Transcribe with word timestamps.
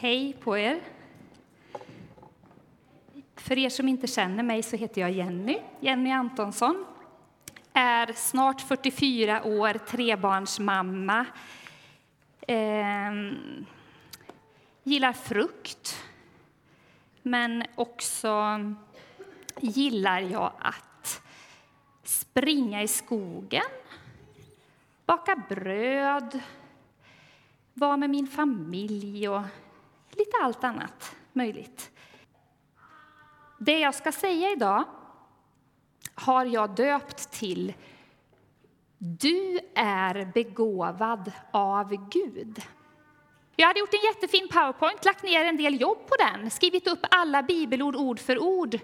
Hej 0.00 0.36
på 0.40 0.58
er. 0.58 0.80
För 3.36 3.58
er 3.58 3.68
som 3.68 3.88
inte 3.88 4.06
känner 4.06 4.42
mig 4.42 4.62
så 4.62 4.76
heter 4.76 5.00
jag 5.00 5.10
Jenny, 5.10 5.58
Jenny 5.80 6.10
Antonsson. 6.10 6.84
Är 7.72 8.12
snart 8.12 8.60
44 8.60 9.44
år, 9.44 9.72
trebarnsmamma. 9.72 11.26
Ehm, 12.46 13.66
gillar 14.82 15.12
frukt, 15.12 16.04
men 17.22 17.64
också 17.74 18.60
gillar 19.60 20.20
jag 20.20 20.52
att 20.58 21.22
springa 22.02 22.82
i 22.82 22.88
skogen, 22.88 23.70
baka 25.06 25.36
bröd, 25.48 26.40
vara 27.74 27.96
med 27.96 28.10
min 28.10 28.26
familj 28.26 29.28
och 29.28 29.42
lite 30.18 30.36
allt 30.42 30.64
annat 30.64 31.16
möjligt. 31.32 31.90
Det 33.58 33.78
jag 33.78 33.94
ska 33.94 34.12
säga 34.12 34.50
idag 34.50 34.84
har 36.14 36.44
jag 36.44 36.74
döpt 36.74 37.30
till 37.30 37.74
Du 38.98 39.60
är 39.74 40.32
begåvad 40.34 41.32
av 41.50 42.08
Gud. 42.10 42.62
Jag 43.56 43.66
hade 43.66 43.80
gjort 43.80 43.94
en 43.94 44.14
jättefin 44.14 44.48
powerpoint, 44.48 45.04
lagt 45.04 45.22
ner 45.22 45.44
en 45.44 45.56
del 45.56 45.80
jobb 45.80 46.06
på 46.06 46.14
den, 46.18 46.50
skrivit 46.50 46.86
upp 46.86 47.06
alla 47.10 47.42
bibelord 47.42 47.96
ord 47.96 48.20
för 48.20 48.38
ord. 48.38 48.78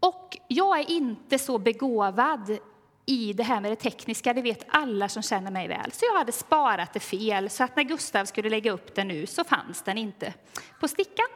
Och 0.00 0.36
jag 0.48 0.78
är 0.78 0.90
inte 0.90 1.38
så 1.38 1.58
begåvad 1.58 2.58
i 3.06 3.32
det 3.32 3.42
här 3.42 3.60
med 3.60 3.72
det 3.72 3.76
tekniska, 3.76 4.32
det 4.32 4.42
vet 4.42 4.66
alla 4.68 5.08
som 5.08 5.22
känner 5.22 5.50
mig 5.50 5.68
väl. 5.68 5.92
Så 5.92 6.04
jag 6.04 6.18
hade 6.18 6.32
sparat 6.32 6.92
det 6.92 7.00
fel, 7.00 7.50
så 7.50 7.64
att 7.64 7.76
när 7.76 7.82
Gustav 7.82 8.24
skulle 8.24 8.50
lägga 8.50 8.72
upp 8.72 8.94
den 8.94 9.08
nu 9.08 9.26
så 9.26 9.44
fanns 9.44 9.82
den 9.82 9.98
inte 9.98 10.34
på 10.80 10.88
stickan. 10.88 11.26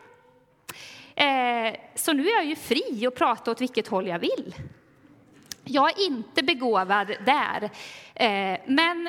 Eh, 1.15 1.75
så 1.95 2.13
nu 2.13 2.29
är 2.29 2.35
jag 2.35 2.45
ju 2.45 2.57
fri 2.57 3.07
att 3.07 3.15
prata 3.15 3.51
åt 3.51 3.61
vilket 3.61 3.89
håll 3.89 4.07
jag 4.07 4.19
vill. 4.19 4.55
Jag 5.65 6.01
är 6.01 6.07
inte 6.07 6.43
begåvad 6.43 7.07
där, 7.27 7.71
eh, 8.15 8.61
men 8.67 9.09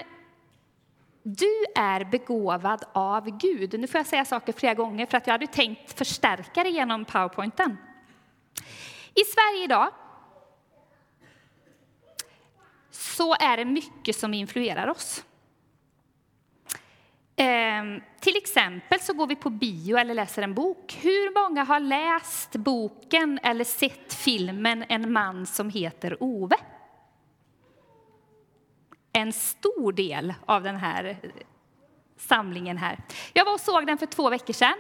du 1.24 1.66
är 1.76 2.04
begåvad 2.04 2.84
av 2.94 3.38
Gud. 3.38 3.80
Nu 3.80 3.88
får 3.88 4.00
jag 4.00 4.08
säga 4.08 4.26
saker 4.26 4.54
flera 4.54 4.74
gånger 4.74 5.06
för 5.06 5.18
att 5.18 5.28
jag 5.28 5.34
hade 5.34 5.48
tänkt 5.48 5.98
förstärka 5.98 6.64
det 6.64 6.70
genom 6.70 7.06
powerpointen. 7.06 7.78
I 9.14 9.24
Sverige 9.24 9.64
idag 9.64 9.92
så 13.02 13.36
är 13.36 13.58
det 13.58 13.66
mycket 13.66 14.16
som 14.16 14.34
influerar 14.34 14.88
oss. 14.88 15.24
Ehm, 17.36 18.02
till 18.20 18.38
exempel 18.38 19.00
så 19.00 19.14
går 19.14 19.28
vi 19.28 19.36
på 19.36 19.50
bio 19.50 19.98
eller 19.98 20.14
läser 20.14 20.42
en 20.42 20.54
bok. 20.54 20.98
Hur 21.02 21.44
många 21.44 21.64
har 21.64 21.80
läst 21.80 22.56
boken 22.56 23.40
eller 23.44 23.64
sett 23.64 24.14
filmen 24.14 24.86
En 24.90 25.12
man 25.12 25.46
som 25.46 25.70
heter 25.70 26.24
Ove? 26.24 26.56
En 29.14 29.34
stor 29.34 29.92
del 29.94 30.34
av 30.46 30.64
den 30.64 30.76
här 30.76 31.06
eh, 31.06 31.30
samlingen 32.18 32.78
här. 32.78 32.98
Jag 33.34 33.46
var 33.46 33.54
och 33.54 33.60
såg 33.60 33.88
den 33.88 33.98
för 33.98 34.06
två 34.06 34.30
veckor 34.30 34.54
sedan. 34.54 34.78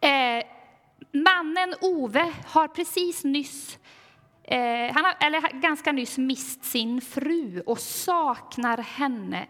Eh, 0.00 0.44
mannen 1.12 1.74
Ove 1.80 2.32
har 2.46 2.68
precis 2.68 3.24
nyss 3.24 3.78
Eh, 4.50 4.92
han 4.94 5.04
har 5.04 5.16
eller, 5.20 5.60
ganska 5.60 5.92
nyss 5.92 6.18
mist 6.18 6.64
sin 6.64 7.00
fru 7.00 7.60
och 7.66 7.78
saknar 7.78 8.78
henne 8.78 9.46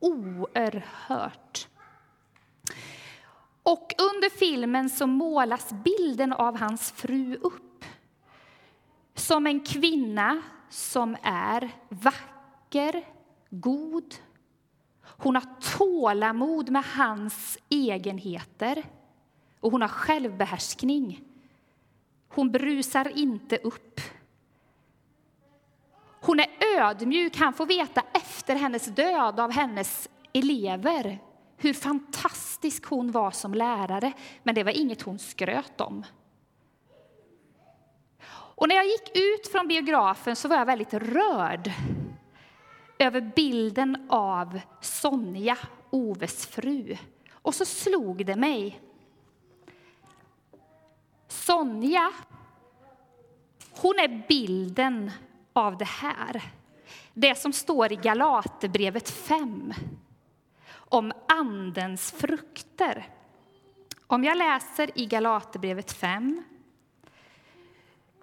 oerhört. 0.00 1.68
Och 3.62 3.94
under 3.98 4.30
filmen 4.30 4.90
så 4.90 5.06
målas 5.06 5.72
bilden 5.84 6.32
av 6.32 6.58
hans 6.58 6.92
fru 6.92 7.36
upp 7.36 7.84
som 9.14 9.46
en 9.46 9.60
kvinna 9.60 10.42
som 10.68 11.16
är 11.22 11.70
vacker, 11.88 13.04
god. 13.50 14.14
Hon 15.02 15.34
har 15.34 15.76
tålamod 15.78 16.70
med 16.70 16.84
hans 16.84 17.58
egenheter 17.68 18.84
och 19.60 19.72
hon 19.72 19.80
har 19.80 19.88
självbehärskning. 19.88 21.24
Hon 22.28 22.52
brusar 22.52 23.18
inte 23.18 23.56
upp. 23.56 24.00
Hon 26.22 26.40
är 26.40 26.48
ödmjuk. 26.78 27.36
Han 27.36 27.52
får 27.52 27.66
veta 27.66 28.02
efter 28.14 28.54
hennes 28.54 28.86
död 28.86 29.40
av 29.40 29.50
hennes 29.52 30.08
elever 30.32 31.18
hur 31.56 31.72
fantastisk 31.72 32.86
hon 32.86 33.10
var 33.10 33.30
som 33.30 33.54
lärare, 33.54 34.12
men 34.42 34.54
det 34.54 34.64
var 34.64 34.72
inget 34.72 35.02
hon 35.02 35.18
skröt 35.18 35.80
om. 35.80 36.04
Och 38.62 38.68
när 38.68 38.74
jag 38.74 38.86
gick 38.86 39.16
ut 39.16 39.48
från 39.52 39.68
biografen 39.68 40.36
så 40.36 40.48
var 40.48 40.56
jag 40.56 40.66
väldigt 40.66 40.94
rörd 40.94 41.70
över 42.98 43.20
bilden 43.20 44.06
av 44.10 44.60
Sonja, 44.80 45.58
Oves 45.90 46.46
fru. 46.46 46.96
Och 47.32 47.54
så 47.54 47.64
slog 47.64 48.26
det 48.26 48.36
mig. 48.36 48.80
Sonja, 51.28 52.12
hon 53.70 53.98
är 53.98 54.26
bilden 54.28 55.10
av 55.52 55.76
det 55.76 55.88
här. 55.88 56.42
Det 57.14 57.38
som 57.38 57.52
står 57.52 57.92
i 57.92 57.96
Galaterbrevet 57.96 59.10
5 59.10 59.74
om 60.74 61.12
Andens 61.28 62.12
frukter. 62.12 63.08
Om 64.06 64.24
jag 64.24 64.38
läser 64.38 64.98
i 64.98 65.06
Galaterbrevet 65.06 65.92
5 65.92 66.42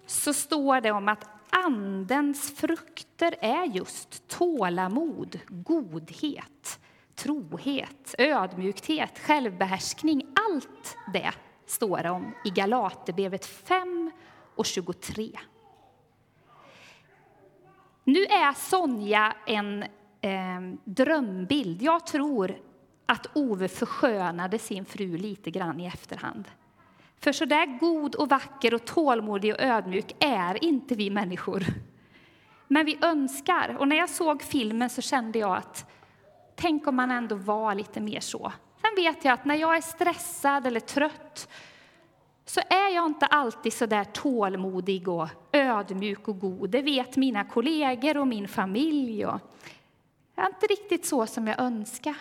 så 0.06 0.32
står 0.32 0.80
det 0.80 0.90
om 0.90 1.08
att 1.08 1.28
Andens 1.50 2.56
frukter 2.56 3.34
är 3.40 3.64
just 3.64 4.28
tålamod, 4.28 5.40
godhet, 5.48 6.80
trohet, 7.14 8.14
ödmjukhet, 8.18 9.18
självbehärskning. 9.18 10.26
Allt 10.50 10.96
det 11.12 11.32
står 11.66 11.98
det 12.02 12.10
om 12.10 12.34
i 12.44 12.50
Galaterbrevet 12.50 13.46
5 13.46 14.10
och 14.54 14.66
23. 14.66 15.38
Nu 18.10 18.24
är 18.24 18.52
Sonja 18.52 19.34
en 19.46 19.82
eh, 20.20 20.60
drömbild. 20.84 21.82
Jag 21.82 22.06
tror 22.06 22.56
att 23.06 23.26
Ove 23.34 23.68
förskönade 23.68 24.58
sin 24.58 24.84
fru 24.84 25.16
lite 25.16 25.50
grann 25.50 25.80
i 25.80 25.86
efterhand. 25.86 26.48
För 27.20 27.32
så 27.32 27.44
där 27.44 27.78
god 27.78 28.14
och 28.14 28.28
vacker 28.28 28.74
och 28.74 28.84
tålmodig 28.84 29.54
och 29.54 29.60
ödmjuk 29.60 30.14
är 30.18 30.64
inte 30.64 30.94
vi 30.94 31.10
människor. 31.10 31.64
Men 32.68 32.86
vi 32.86 32.98
önskar. 33.02 33.76
Och 33.78 33.88
när 33.88 33.96
jag 33.96 34.10
såg 34.10 34.42
filmen 34.42 34.90
så 34.90 35.02
kände 35.02 35.38
jag 35.38 35.56
att 35.56 35.90
tänk 36.56 36.86
om 36.86 36.96
man 36.96 37.10
ändå 37.10 37.34
var 37.34 37.74
lite 37.74 38.00
mer 38.00 38.20
så. 38.20 38.52
Sen 38.80 39.04
vet 39.04 39.24
jag 39.24 39.34
att 39.34 39.44
när 39.44 39.56
jag 39.56 39.76
är 39.76 39.80
stressad 39.80 40.66
eller 40.66 40.80
trött 40.80 41.48
så 42.50 42.60
är 42.60 42.94
jag 42.94 43.06
inte 43.06 43.26
alltid 43.26 43.72
så 43.72 43.86
där 43.86 44.04
tålmodig 44.04 45.08
och 45.08 45.28
ödmjuk 45.52 46.28
och 46.28 46.38
god. 46.38 46.70
Det 46.70 46.82
vet 46.82 47.16
mina 47.16 47.44
kollegor 47.44 48.16
och 48.16 48.26
min 48.26 48.48
familj. 48.48 49.26
Och 49.26 49.40
jag 50.34 50.44
är 50.44 50.48
inte 50.48 50.66
riktigt 50.66 51.06
så 51.06 51.26
som 51.26 51.46
jag 51.46 51.60
önskar. 51.60 52.16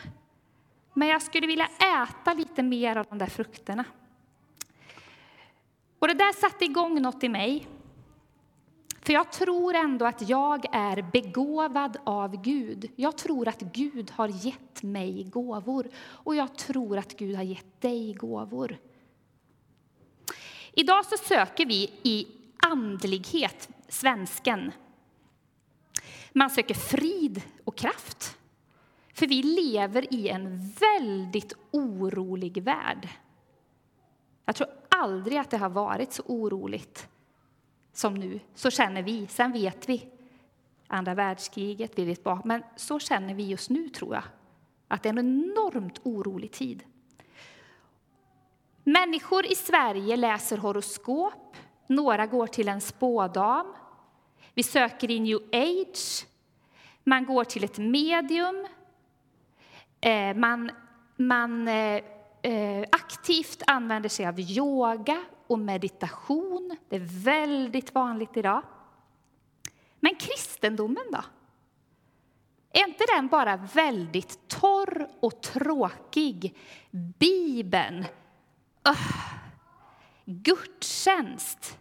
Men 0.94 1.08
jag 1.08 1.22
skulle 1.22 1.48
vilja 1.48 1.68
äta 2.06 2.34
lite 2.34 2.64
mer 2.64 2.96
av 2.96 3.06
de 3.10 3.18
där 3.18 3.28
frukterna. 3.28 3.86
Och 6.00 6.08
det 6.08 6.14
där 6.14 6.34
satte 6.34 6.66
igång 6.66 7.02
något 7.02 7.24
i 7.24 7.30
mig. 7.30 7.68
För 9.02 9.14
jag 9.14 9.32
tror 9.32 9.76
ändå 9.76 10.06
att 10.06 10.30
jag 10.30 10.66
är 10.72 11.02
begåvad 11.12 11.98
av 12.04 12.42
Gud. 12.42 12.92
Jag 12.96 13.18
tror 13.18 13.48
att 13.48 13.62
Gud 13.62 14.12
har 14.12 14.28
gett 14.28 14.84
mig 14.84 15.24
gåvor. 15.24 15.88
Och 16.08 16.36
jag 16.36 16.58
tror 16.58 16.98
att 16.98 17.18
Gud 17.18 17.36
har 17.36 17.44
gett 17.44 17.82
dig 17.82 18.14
gåvor. 18.14 18.78
Idag 20.74 21.06
så 21.06 21.18
söker 21.18 21.66
vi 21.66 21.94
i 22.04 22.28
andlighet, 22.58 23.70
svensken. 23.88 24.72
Man 26.32 26.50
söker 26.50 26.76
frid 26.76 27.42
och 27.64 27.78
kraft. 27.78 28.38
För 29.14 29.28
vi 29.28 29.44
lever 29.44 30.14
i 30.14 30.30
en 30.30 30.70
väldigt 30.70 31.54
orolig 31.72 32.64
värld. 32.64 33.10
Jag 34.46 34.56
tror 34.56 34.70
aldrig 34.90 35.38
att 35.38 35.50
det 35.50 35.58
har 35.58 35.70
varit 35.70 36.14
så 36.14 36.24
oroligt 36.26 37.08
som 37.94 38.14
nu. 38.14 38.40
Så 38.56 38.72
känner 38.72 39.04
vi. 39.04 39.28
Sen 39.28 39.52
vet 39.52 39.90
vi 39.90 40.08
andra 40.90 41.14
världskriget, 41.14 41.92
vi 41.96 42.06
vet 42.06 42.24
bara, 42.24 42.42
men 42.46 42.64
så 42.76 43.00
känner 43.00 43.34
vi 43.34 43.44
just 43.44 43.70
nu 43.70 43.90
tror 43.90 44.16
jag. 44.16 44.24
Att 44.88 45.04
det 45.04 45.10
är 45.10 45.14
en 45.14 45.20
enormt 45.20 46.00
orolig 46.04 46.52
tid. 46.52 46.84
Människor 48.90 49.46
i 49.46 49.56
Sverige 49.56 50.16
läser 50.16 50.58
horoskop, 50.58 51.56
några 51.88 52.26
går 52.26 52.48
till 52.48 52.68
en 52.68 52.82
spådam. 52.82 53.74
Vi 54.54 54.64
söker 54.64 55.12
i 55.12 55.20
new 55.20 55.40
age, 55.54 56.26
man 57.04 57.26
går 57.26 57.44
till 57.44 57.64
ett 57.64 57.78
medium. 57.78 58.68
Eh, 60.02 60.36
man, 60.36 60.72
man 61.16 61.68
eh, 61.68 62.02
eh, 62.42 62.86
aktivt 62.92 63.64
använder 63.68 64.10
sig 64.10 64.28
av 64.28 64.40
yoga 64.40 65.24
och 65.48 65.60
meditation. 65.60 66.78
Det 66.90 66.96
är 66.96 67.24
väldigt 67.24 67.96
vanligt 67.96 68.38
idag. 68.38 68.62
Men 70.00 70.16
kristendomen 70.16 71.06
då? 71.12 71.24
Är 72.72 72.88
inte 72.88 73.04
den 73.16 73.28
bara 73.28 73.58
väldigt 73.58 74.48
torr 74.48 75.08
och 75.20 75.42
tråkig? 75.42 76.58
Bibeln, 76.92 78.06
öh, 78.84 79.34
gudstjänst. 80.26 81.78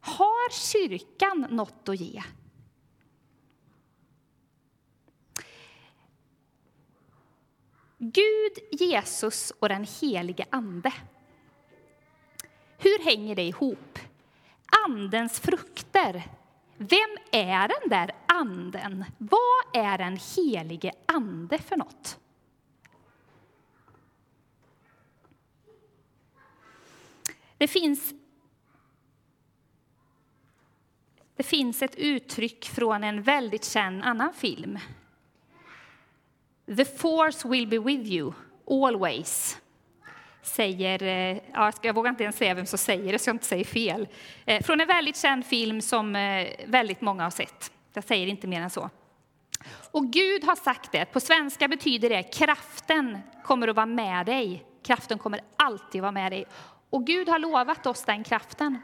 Har 0.00 0.50
kyrkan 0.50 1.46
något 1.50 1.88
att 1.88 2.00
ge? 2.00 2.22
Gud, 7.98 8.80
Jesus 8.80 9.52
och 9.58 9.68
den 9.68 9.86
helige 10.00 10.46
Ande. 10.50 10.92
Hur 12.78 13.04
hänger 13.04 13.36
det 13.36 13.42
ihop? 13.42 13.98
Andens 14.86 15.40
frukter. 15.40 16.28
Vem 16.76 17.16
är 17.32 17.68
den 17.68 17.88
där 17.88 18.10
anden? 18.26 19.04
Vad 19.18 19.84
är 19.84 19.98
den 19.98 20.18
helige 20.36 20.92
Ande 21.06 21.58
för 21.58 21.76
något? 21.76 22.18
Det 27.58 27.68
finns, 27.68 28.14
det 31.36 31.42
finns 31.42 31.82
ett 31.82 31.94
uttryck 31.94 32.64
från 32.64 33.04
en 33.04 33.22
väldigt 33.22 33.64
känd 33.64 34.04
annan 34.04 34.32
film 34.32 34.78
The 36.66 36.84
force 36.84 37.48
will 37.48 37.66
be 37.66 37.78
with 37.78 38.12
you, 38.12 38.32
always. 38.70 39.60
Säger, 40.42 41.02
eh, 41.02 41.38
ja, 41.52 41.72
jag 41.82 41.94
vågar 41.94 42.10
inte 42.10 42.22
ens 42.22 42.36
säga 42.36 42.54
vem 42.54 42.66
som 42.66 42.78
säger 42.78 43.12
det, 43.12 43.18
så 43.18 43.28
jag 43.28 43.34
inte 43.34 43.46
säger 43.46 43.64
fel. 43.64 44.08
Eh, 44.44 44.62
från 44.62 44.80
en 44.80 44.86
väldigt 44.86 45.16
känd 45.16 45.46
film 45.46 45.80
som 45.80 46.16
eh, 46.16 46.48
väldigt 46.66 47.00
många 47.00 47.22
har 47.22 47.30
sett. 47.30 47.72
Jag 47.92 48.04
säger 48.04 48.26
inte 48.26 48.46
mer 48.46 48.60
än 48.60 48.70
så. 48.70 48.90
Och 49.90 50.06
Gud 50.06 50.44
har 50.44 50.56
sagt 50.56 50.92
det. 50.92 51.04
På 51.04 51.20
svenska 51.20 51.68
betyder 51.68 52.08
det 52.08 52.22
kraften 52.22 53.18
kommer 53.44 53.68
att 53.68 53.76
vara 53.76 53.86
med 53.86 54.26
dig. 54.26 54.66
Kraften 54.82 55.18
kommer 55.18 55.40
alltid 55.56 56.02
vara 56.02 56.12
med 56.12 56.32
dig. 56.32 56.44
Och 56.90 57.06
Gud 57.06 57.28
har 57.28 57.38
lovat 57.38 57.86
oss 57.86 58.04
den 58.04 58.24
kraften. 58.24 58.78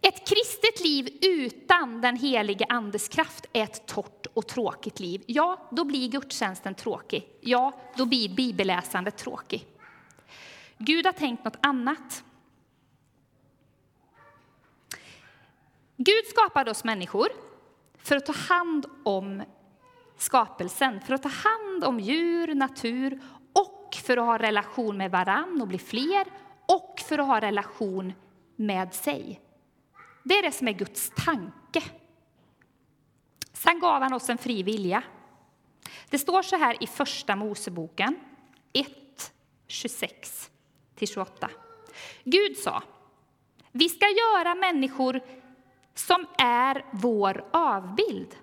Ett 0.00 0.28
kristet 0.28 0.84
liv 0.84 1.18
utan 1.22 2.00
den 2.00 2.16
helige 2.16 2.66
Andes 2.68 3.08
kraft 3.08 3.46
är 3.52 3.62
ett 3.62 3.86
torrt 3.86 4.26
och 4.34 4.46
tråkigt 4.46 5.00
liv. 5.00 5.24
Ja, 5.26 5.68
då 5.70 5.84
blir 5.84 6.08
gudstjänsten 6.08 6.74
tråkig. 6.74 7.28
Ja, 7.40 7.80
då 7.96 8.06
blir 8.06 8.28
bibelläsandet 8.28 9.16
tråkig. 9.16 9.66
Gud 10.78 11.06
har 11.06 11.12
tänkt 11.12 11.44
något 11.44 11.56
annat. 11.60 12.24
Gud 15.96 16.26
skapade 16.26 16.70
oss 16.70 16.84
människor 16.84 17.28
för 17.98 18.16
att 18.16 18.26
ta 18.26 18.32
hand 18.32 18.86
om 19.02 19.42
skapelsen, 20.16 21.00
för 21.00 21.14
att 21.14 21.22
ta 21.22 21.28
hand 21.28 21.84
om 21.84 22.00
djur, 22.00 22.54
natur 22.54 23.20
och 23.52 23.94
för 23.94 24.16
att 24.16 24.24
ha 24.24 24.38
relation 24.38 24.96
med 24.96 25.10
varann 25.10 25.62
och 25.62 25.68
bli 25.68 25.78
fler 25.78 26.26
och 26.72 27.00
för 27.00 27.18
att 27.18 27.26
ha 27.26 27.40
relation 27.40 28.12
med 28.56 28.94
sig. 28.94 29.40
Det 30.22 30.34
är 30.34 30.42
det 30.42 30.52
som 30.52 30.68
är 30.68 30.72
Guds 30.72 31.12
tanke. 31.16 31.82
Sen 33.52 33.80
gav 33.80 34.02
han 34.02 34.12
oss 34.12 34.30
en 34.30 34.38
fri 34.38 34.62
vilja. 34.62 35.02
Det 36.10 36.18
står 36.18 36.42
så 36.42 36.56
här 36.56 36.82
i 36.82 36.86
Första 36.86 37.36
Moseboken 37.36 38.16
1, 38.72 39.32
26-28. 39.68 41.48
Gud 42.24 42.56
sa, 42.56 42.82
vi 43.72 43.88
ska 43.88 44.06
göra 44.06 44.54
människor 44.54 45.20
som 45.94 46.26
är 46.38 46.84
vår 46.92 47.44
avbild, 47.52 48.36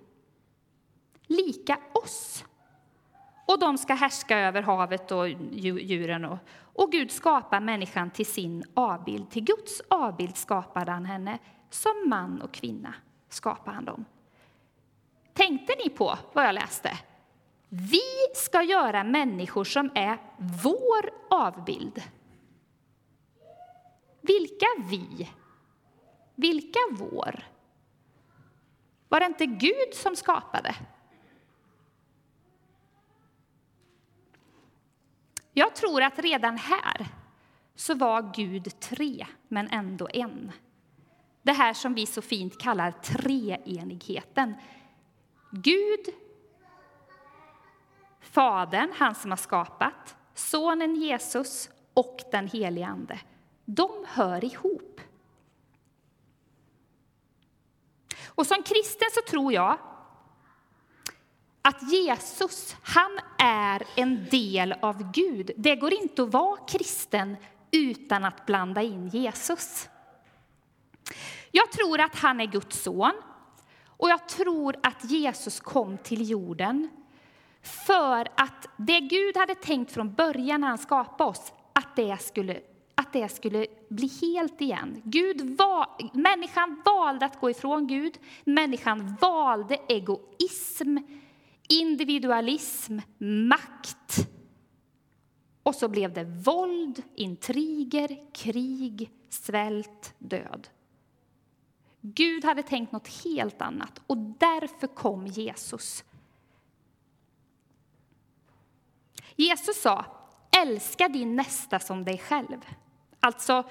lika 1.27 1.79
oss. 1.93 2.45
Och 3.47 3.59
de 3.59 3.77
ska 3.77 3.93
härska 3.93 4.39
över 4.39 4.61
havet 4.61 5.11
och 5.11 5.29
djuren. 5.29 6.25
Och, 6.25 6.37
och 6.79 6.91
Gud 6.91 7.11
skapar 7.11 7.59
människan 7.59 8.11
till 8.11 8.25
sin 8.25 8.63
avbild. 8.73 9.29
Till 9.29 9.43
Guds 9.43 9.81
avbild 9.87 10.37
skapade 10.37 10.91
han 10.91 11.05
henne. 11.05 11.39
Som 11.69 12.09
man 12.09 12.41
och 12.41 12.53
kvinna 12.53 12.93
skapar 13.29 13.71
han 13.71 13.85
dem. 13.85 14.05
Tänkte 15.33 15.75
ni 15.83 15.89
på 15.89 16.17
vad 16.33 16.45
jag 16.45 16.53
läste? 16.53 16.99
Vi 17.69 18.01
ska 18.35 18.61
göra 18.61 19.03
människor 19.03 19.63
som 19.63 19.91
är 19.95 20.17
vår 20.63 21.09
avbild. 21.29 22.03
Vilka 24.21 24.67
vi? 24.89 25.29
Vilka 26.35 26.79
vår? 26.91 27.43
Var 29.09 29.19
det 29.19 29.25
inte 29.25 29.45
Gud 29.45 29.93
som 29.93 30.15
skapade? 30.15 30.75
Jag 35.59 35.75
tror 35.75 36.03
att 36.03 36.19
redan 36.19 36.57
här 36.57 37.07
så 37.75 37.95
var 37.95 38.33
Gud 38.35 38.79
tre, 38.79 39.25
men 39.47 39.67
ändå 39.67 40.07
en. 40.13 40.51
Det 41.41 41.51
här 41.51 41.73
som 41.73 41.93
vi 41.93 42.05
så 42.05 42.21
fint 42.21 42.57
kallar 42.57 42.91
treenigheten. 42.91 44.53
Gud, 45.51 46.05
Fadern, 48.19 48.91
han 48.95 49.15
som 49.15 49.31
har 49.31 49.37
skapat, 49.37 50.15
Sonen 50.33 50.95
Jesus 50.95 51.69
och 51.93 52.19
den 52.31 52.47
helige 52.47 52.87
Ande. 52.87 53.19
De 53.65 54.05
hör 54.07 54.43
ihop. 54.43 55.01
Och 58.27 58.47
som 58.47 58.63
kristen 58.63 59.07
så 59.11 59.31
tror 59.31 59.53
jag 59.53 59.77
att 61.69 61.91
Jesus, 61.91 62.75
han 62.81 63.19
är 63.37 63.83
en 63.95 64.25
del 64.31 64.75
av 64.81 65.11
Gud. 65.11 65.51
Det 65.57 65.75
går 65.75 65.93
inte 65.93 66.23
att 66.23 66.33
vara 66.33 66.57
kristen 66.57 67.37
utan 67.71 68.25
att 68.25 68.45
blanda 68.45 68.81
in 68.81 69.07
Jesus. 69.07 69.89
Jag 71.51 71.71
tror 71.71 71.99
att 71.99 72.15
han 72.15 72.41
är 72.41 72.45
Guds 72.45 72.83
son 72.83 73.11
och 73.87 74.09
jag 74.09 74.27
tror 74.27 74.75
att 74.83 75.11
Jesus 75.11 75.59
kom 75.59 75.97
till 75.97 76.29
jorden 76.29 76.89
för 77.61 78.27
att 78.35 78.67
det 78.77 78.99
Gud 78.99 79.37
hade 79.37 79.55
tänkt 79.55 79.91
från 79.91 80.13
början 80.13 80.61
när 80.61 80.67
han 80.67 80.77
skapade 80.77 81.29
oss, 81.29 81.53
att 81.73 81.95
det 81.95 82.21
skulle, 82.21 82.59
att 82.95 83.13
det 83.13 83.29
skulle 83.29 83.67
bli 83.89 84.11
helt 84.21 84.61
igen. 84.61 85.01
Gud 85.03 85.57
var, 85.57 85.87
människan 86.13 86.81
valde 86.85 87.25
att 87.25 87.39
gå 87.39 87.49
ifrån 87.49 87.87
Gud, 87.87 88.17
människan 88.43 89.15
valde 89.21 89.77
egoism, 89.87 90.97
individualism, 91.69 92.99
makt. 93.17 94.27
Och 95.63 95.75
så 95.75 95.87
blev 95.87 96.13
det 96.13 96.23
våld, 96.23 97.03
intriger, 97.15 98.33
krig, 98.33 99.11
svält, 99.29 100.15
död. 100.17 100.67
Gud 102.01 102.45
hade 102.45 102.63
tänkt 102.63 102.91
något 102.91 103.23
helt 103.23 103.61
annat 103.61 104.01
och 104.07 104.17
därför 104.17 104.87
kom 104.87 105.27
Jesus. 105.27 106.03
Jesus 109.35 109.81
sa, 109.81 110.05
älska 110.57 111.07
din 111.07 111.35
nästa 111.35 111.79
som 111.79 112.05
dig 112.05 112.17
själv. 112.17 112.65
Alltså, 113.19 113.63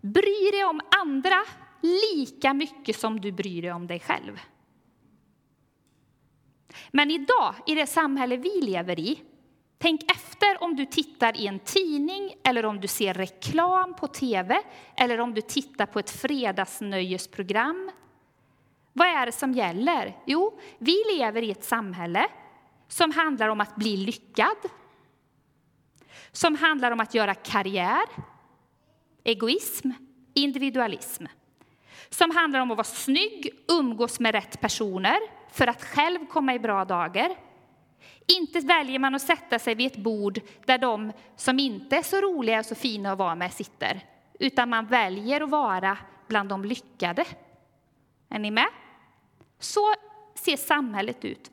bry 0.00 0.50
dig 0.52 0.64
om 0.64 0.80
andra 1.02 1.42
lika 1.82 2.54
mycket 2.54 2.96
som 2.96 3.20
du 3.20 3.32
bryr 3.32 3.62
dig 3.62 3.72
om 3.72 3.86
dig 3.86 4.00
själv. 4.00 4.40
Men 6.90 7.10
idag, 7.10 7.54
i 7.66 7.74
det 7.74 7.86
samhälle 7.86 8.36
vi 8.36 8.60
lever 8.60 9.00
i, 9.00 9.22
Tänk 9.78 10.10
efter 10.10 10.62
om 10.62 10.76
du 10.76 10.86
tittar 10.86 11.36
i 11.36 11.46
en 11.46 11.58
tidning 11.58 12.34
eller 12.44 12.64
om 12.64 12.80
du 12.80 12.88
ser 12.88 13.14
reklam 13.14 13.94
på 13.94 14.06
tv 14.06 14.62
eller 14.96 15.20
om 15.20 15.34
du 15.34 15.40
tittar 15.40 15.86
på 15.86 15.98
ett 15.98 16.10
fredagsnöjesprogram. 16.10 17.90
Vad 18.92 19.08
är 19.08 19.26
det 19.26 19.32
som 19.32 19.52
gäller? 19.52 20.16
Jo, 20.26 20.58
vi 20.78 21.04
lever 21.16 21.42
i 21.42 21.50
ett 21.50 21.64
samhälle 21.64 22.26
som 22.88 23.10
handlar 23.10 23.48
om 23.48 23.60
att 23.60 23.76
bli 23.76 23.96
lyckad, 23.96 24.56
som 26.32 26.54
handlar 26.54 26.90
om 26.90 27.00
att 27.00 27.14
göra 27.14 27.34
karriär, 27.34 28.04
egoism, 29.24 29.90
individualism, 30.34 31.24
som 32.10 32.30
handlar 32.30 32.60
om 32.60 32.70
att 32.70 32.76
vara 32.76 32.84
snygg, 32.84 33.64
umgås 33.68 34.20
med 34.20 34.34
rätt 34.34 34.60
personer 34.60 35.18
för 35.54 35.66
att 35.66 35.84
själv 35.84 36.26
komma 36.26 36.54
i 36.54 36.58
bra 36.58 36.84
dagar 36.84 37.36
inte 38.26 38.60
väljer 38.60 38.98
man 38.98 39.14
att 39.14 39.22
sätta 39.22 39.58
sig 39.58 39.74
vid 39.74 39.86
ett 39.86 39.96
bord 39.96 40.40
där 40.64 40.78
de 40.78 41.12
som 41.36 41.58
inte 41.58 41.96
är 41.96 42.02
så 42.02 42.20
roliga 42.20 42.58
och 42.58 42.66
så 42.66 42.74
fina 42.74 43.12
att 43.12 43.18
vara 43.18 43.34
med 43.34 43.52
sitter, 43.52 44.00
utan 44.40 44.68
man 44.68 44.86
väljer 44.86 45.40
att 45.40 45.50
vara 45.50 45.98
bland 46.28 46.48
de 46.48 46.64
lyckade. 46.64 47.24
Är 48.28 48.38
ni 48.38 48.50
med? 48.50 48.68
Så 49.58 49.94
ser 50.34 50.56
samhället 50.56 51.24
ut. 51.24 51.50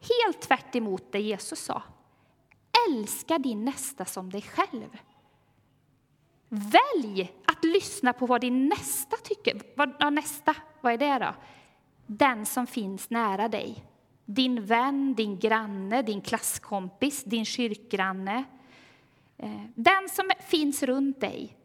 Helt 0.00 0.40
tvärt 0.40 0.74
emot 0.74 1.12
det 1.12 1.20
Jesus 1.20 1.60
sa. 1.60 1.82
älska 2.88 3.38
din 3.38 3.64
nästa 3.64 4.04
som 4.04 4.30
dig 4.30 4.42
själv. 4.42 4.98
Välj 6.48 7.32
att 7.46 7.64
lyssna 7.64 8.12
på 8.12 8.26
vad 8.26 8.40
din 8.40 8.68
nästa 8.68 9.16
tycker. 9.16 9.60
Vad, 9.76 9.94
ja, 9.98 10.10
nästa, 10.10 10.54
vad 10.80 10.92
är 10.92 10.98
det 10.98 11.24
då? 11.24 11.34
Den 12.06 12.46
som 12.46 12.66
finns 12.66 13.10
nära 13.10 13.48
dig. 13.48 13.84
Din 14.24 14.66
vän, 14.66 15.14
din 15.14 15.38
granne, 15.38 16.02
din 16.02 16.20
klasskompis, 16.20 17.24
din 17.24 17.44
kyrkgranne. 17.44 18.44
Eh, 19.36 19.62
den 19.74 20.08
som 20.08 20.30
finns 20.40 20.82
runt 20.82 21.20
dig. 21.20 21.56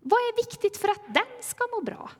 Vad 0.00 0.18
är 0.18 0.36
viktigt 0.36 0.76
för 0.76 0.88
att 0.88 1.14
den 1.14 1.42
ska 1.42 1.64
må 1.76 1.80
bra? 1.80 2.10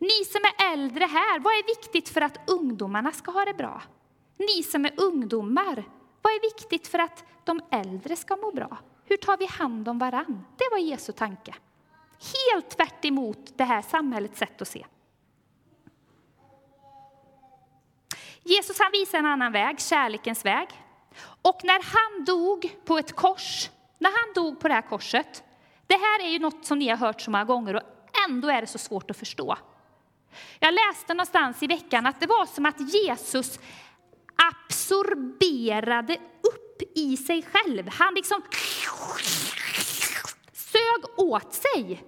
Ni 0.00 0.24
som 0.24 0.40
är 0.44 0.72
äldre 0.72 1.04
här, 1.04 1.38
vad 1.38 1.52
är 1.52 1.66
viktigt 1.66 2.08
för 2.08 2.20
att 2.20 2.50
ungdomarna 2.50 3.12
ska 3.12 3.30
ha 3.30 3.44
det 3.44 3.54
bra? 3.54 3.82
Ni 4.36 4.62
som 4.62 4.84
är 4.84 4.92
ungdomar, 4.96 5.84
vad 6.22 6.32
är 6.32 6.54
viktigt 6.54 6.88
för 6.88 6.98
att 6.98 7.24
de 7.44 7.60
äldre 7.70 8.16
ska 8.16 8.36
må 8.36 8.52
bra? 8.52 8.78
Hur 9.04 9.16
tar 9.16 9.36
vi 9.36 9.46
hand 9.46 9.88
om 9.88 9.98
varann? 9.98 10.44
Det 10.56 10.68
var 10.70 10.78
Jesu 10.78 11.12
tanke. 11.12 11.54
Helt 12.52 12.70
tvärt 12.70 13.04
emot 13.04 13.52
det 13.56 13.64
här 13.64 13.82
samhällets 13.82 14.38
sätt 14.38 14.62
att 14.62 14.68
se. 14.68 14.86
Jesus 18.48 18.78
han 18.78 18.92
visar 18.92 19.18
en 19.18 19.26
annan 19.26 19.52
väg, 19.52 19.80
kärlekens 19.80 20.44
väg. 20.44 20.68
Och 21.42 21.60
när 21.64 21.82
han 21.82 22.24
dog 22.24 22.76
på 22.84 22.98
ett 22.98 23.16
kors, 23.16 23.70
när 23.98 24.10
han 24.10 24.34
dog 24.34 24.60
på 24.60 24.68
det 24.68 24.74
här 24.74 24.82
korset, 24.82 25.44
det 25.86 25.94
här 25.94 26.26
är 26.26 26.28
ju 26.28 26.38
något 26.38 26.66
som 26.66 26.78
ni 26.78 26.88
har 26.88 26.96
hört 26.96 27.20
så 27.20 27.30
många 27.30 27.44
gånger 27.44 27.76
och 27.76 27.82
ändå 28.28 28.48
är 28.48 28.60
det 28.60 28.66
så 28.66 28.78
svårt 28.78 29.10
att 29.10 29.16
förstå. 29.16 29.58
Jag 30.58 30.74
läste 30.74 31.14
någonstans 31.14 31.62
i 31.62 31.66
veckan 31.66 32.06
att 32.06 32.20
det 32.20 32.26
var 32.26 32.46
som 32.46 32.66
att 32.66 32.94
Jesus 32.94 33.58
absorberade 34.52 36.16
upp 36.42 36.82
i 36.94 37.16
sig 37.16 37.42
själv. 37.42 37.88
Han 37.88 38.14
liksom 38.14 38.42
sög 40.52 41.04
åt 41.16 41.54
sig 41.54 42.04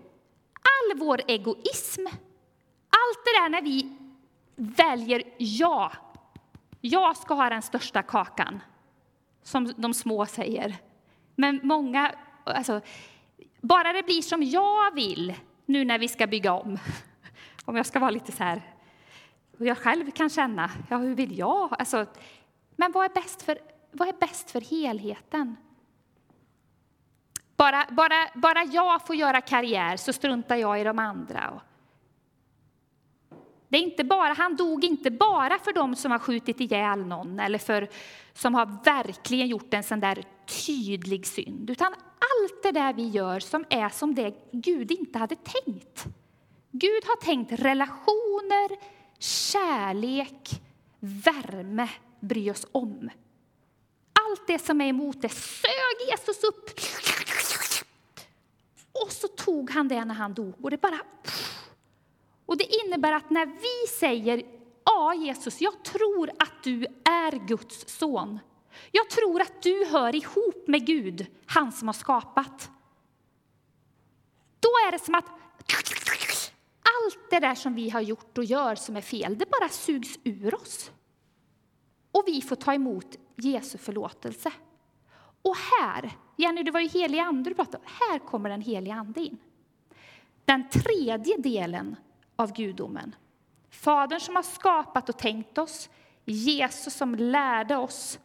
all 0.54 0.98
vår 0.98 1.20
egoism. 1.26 2.06
Allt 2.90 3.24
det 3.24 3.40
där 3.40 3.48
när 3.48 3.62
vi 3.62 3.96
väljer 4.56 5.22
ja. 5.38 5.92
Jag 6.80 7.16
ska 7.16 7.34
ha 7.34 7.50
den 7.50 7.62
största 7.62 8.02
kakan, 8.02 8.60
som 9.42 9.72
de 9.76 9.94
små 9.94 10.26
säger. 10.26 10.76
Men 11.34 11.60
många, 11.62 12.14
alltså, 12.44 12.80
bara 13.60 13.92
det 13.92 14.02
blir 14.02 14.22
som 14.22 14.42
jag 14.42 14.94
vill 14.94 15.34
nu 15.66 15.84
när 15.84 15.98
vi 15.98 16.08
ska 16.08 16.26
bygga 16.26 16.52
om. 16.52 16.78
Om 17.64 17.76
jag 17.76 17.86
ska 17.86 17.98
vara 17.98 18.10
lite 18.10 18.32
så 18.32 18.44
här, 18.44 18.62
och 19.58 19.66
jag 19.66 19.78
själv 19.78 20.10
kan 20.10 20.30
känna, 20.30 20.70
ja 20.88 20.96
hur 20.96 21.14
vill 21.14 21.38
jag? 21.38 21.76
Alltså, 21.78 22.06
men 22.76 22.92
vad 22.92 23.04
är 23.04 23.14
bäst 23.14 23.42
för, 23.42 23.58
vad 23.92 24.08
är 24.08 24.12
bäst 24.12 24.50
för 24.50 24.60
helheten? 24.60 25.56
Bara, 27.56 27.86
bara, 27.90 28.28
bara 28.34 28.64
jag 28.64 29.06
får 29.06 29.16
göra 29.16 29.40
karriär 29.40 29.96
så 29.96 30.12
struntar 30.12 30.56
jag 30.56 30.80
i 30.80 30.84
de 30.84 30.98
andra. 30.98 31.60
Det 33.70 33.76
är 33.78 33.82
inte 33.82 34.04
bara, 34.04 34.32
han 34.32 34.56
dog 34.56 34.84
inte 34.84 35.10
bara 35.10 35.58
för 35.58 35.72
dem 35.72 35.96
som 35.96 36.10
har 36.10 36.18
skjutit 36.18 36.60
ihjäl 36.60 37.06
någon 37.06 37.40
eller 37.40 37.58
för 37.58 37.88
som 38.32 38.54
har 38.54 38.84
verkligen 38.84 39.48
gjort 39.48 39.74
en 39.74 39.82
sån 39.82 40.00
där 40.00 40.24
tydlig 40.66 41.26
synd, 41.26 41.70
utan 41.70 41.92
allt 42.18 42.62
det 42.62 42.72
där 42.72 42.92
vi 42.92 43.08
gör 43.08 43.40
som 43.40 43.64
är 43.70 43.88
som 43.88 44.14
det 44.14 44.34
Gud 44.52 44.90
inte 44.90 45.18
hade 45.18 45.36
tänkt. 45.36 46.06
Gud 46.70 47.04
har 47.04 47.16
tänkt 47.16 47.52
relationer, 47.52 48.78
kärlek, 49.18 50.62
värme, 51.00 51.88
bry 52.20 52.50
oss 52.50 52.66
om. 52.72 53.10
Allt 54.12 54.46
det 54.46 54.58
som 54.58 54.80
är 54.80 54.88
emot 54.88 55.22
det 55.22 55.28
sög 55.28 56.08
Jesus 56.10 56.44
upp. 56.44 56.70
Och 59.04 59.12
så 59.12 59.28
tog 59.28 59.70
han 59.70 59.88
det 59.88 60.04
när 60.04 60.14
han 60.14 60.34
dog. 60.34 60.54
Och 60.62 60.70
det 60.70 60.80
bara... 60.80 61.00
Och 62.50 62.56
det 62.56 62.84
innebär 62.84 63.12
att 63.12 63.30
när 63.30 63.46
vi 63.46 63.98
säger 63.98 64.42
ja, 64.84 65.14
Jesus, 65.14 65.60
jag 65.60 65.84
tror 65.84 66.30
att 66.38 66.62
du 66.62 66.86
är 67.04 67.46
Guds 67.46 67.98
son. 67.98 68.38
Jag 68.90 69.10
tror 69.10 69.40
att 69.40 69.62
du 69.62 69.84
hör 69.84 70.14
ihop 70.14 70.68
med 70.68 70.86
Gud, 70.86 71.26
han 71.46 71.72
som 71.72 71.88
har 71.88 71.92
skapat. 71.92 72.70
Då 74.60 74.68
är 74.68 74.92
det 74.92 74.98
som 74.98 75.14
att 75.14 75.24
allt 76.82 77.30
det 77.30 77.40
där 77.40 77.54
som 77.54 77.74
vi 77.74 77.90
har 77.90 78.00
gjort 78.00 78.38
och 78.38 78.44
gör 78.44 78.74
som 78.74 78.96
är 78.96 79.00
fel, 79.00 79.38
det 79.38 79.50
bara 79.50 79.68
sugs 79.68 80.18
ur 80.24 80.54
oss. 80.54 80.90
Och 82.12 82.24
vi 82.26 82.42
får 82.42 82.56
ta 82.56 82.74
emot 82.74 83.16
Jesu 83.36 83.78
förlåtelse. 83.78 84.52
Och 85.42 85.56
här, 85.56 86.10
Jenny, 86.36 86.62
det 86.62 86.70
var 86.70 86.80
ju 86.80 86.88
helig 86.88 87.18
ande 87.18 87.50
du 87.50 87.54
pratade 87.54 87.78
om, 87.78 87.92
här 88.00 88.18
kommer 88.18 88.50
den 88.50 88.62
helige 88.62 88.94
ande 88.94 89.20
in. 89.20 89.38
Den 90.44 90.68
tredje 90.68 91.36
delen 91.36 91.96
av 92.40 92.52
gudomen. 92.52 93.14
Fadern 93.70 94.20
som 94.20 94.36
har 94.36 94.42
skapat 94.42 95.08
och 95.08 95.18
tänkt 95.18 95.58
oss, 95.58 95.90
Jesus 96.24 96.94
som 96.94 97.14
lärde 97.14 97.76
oss 97.76 98.18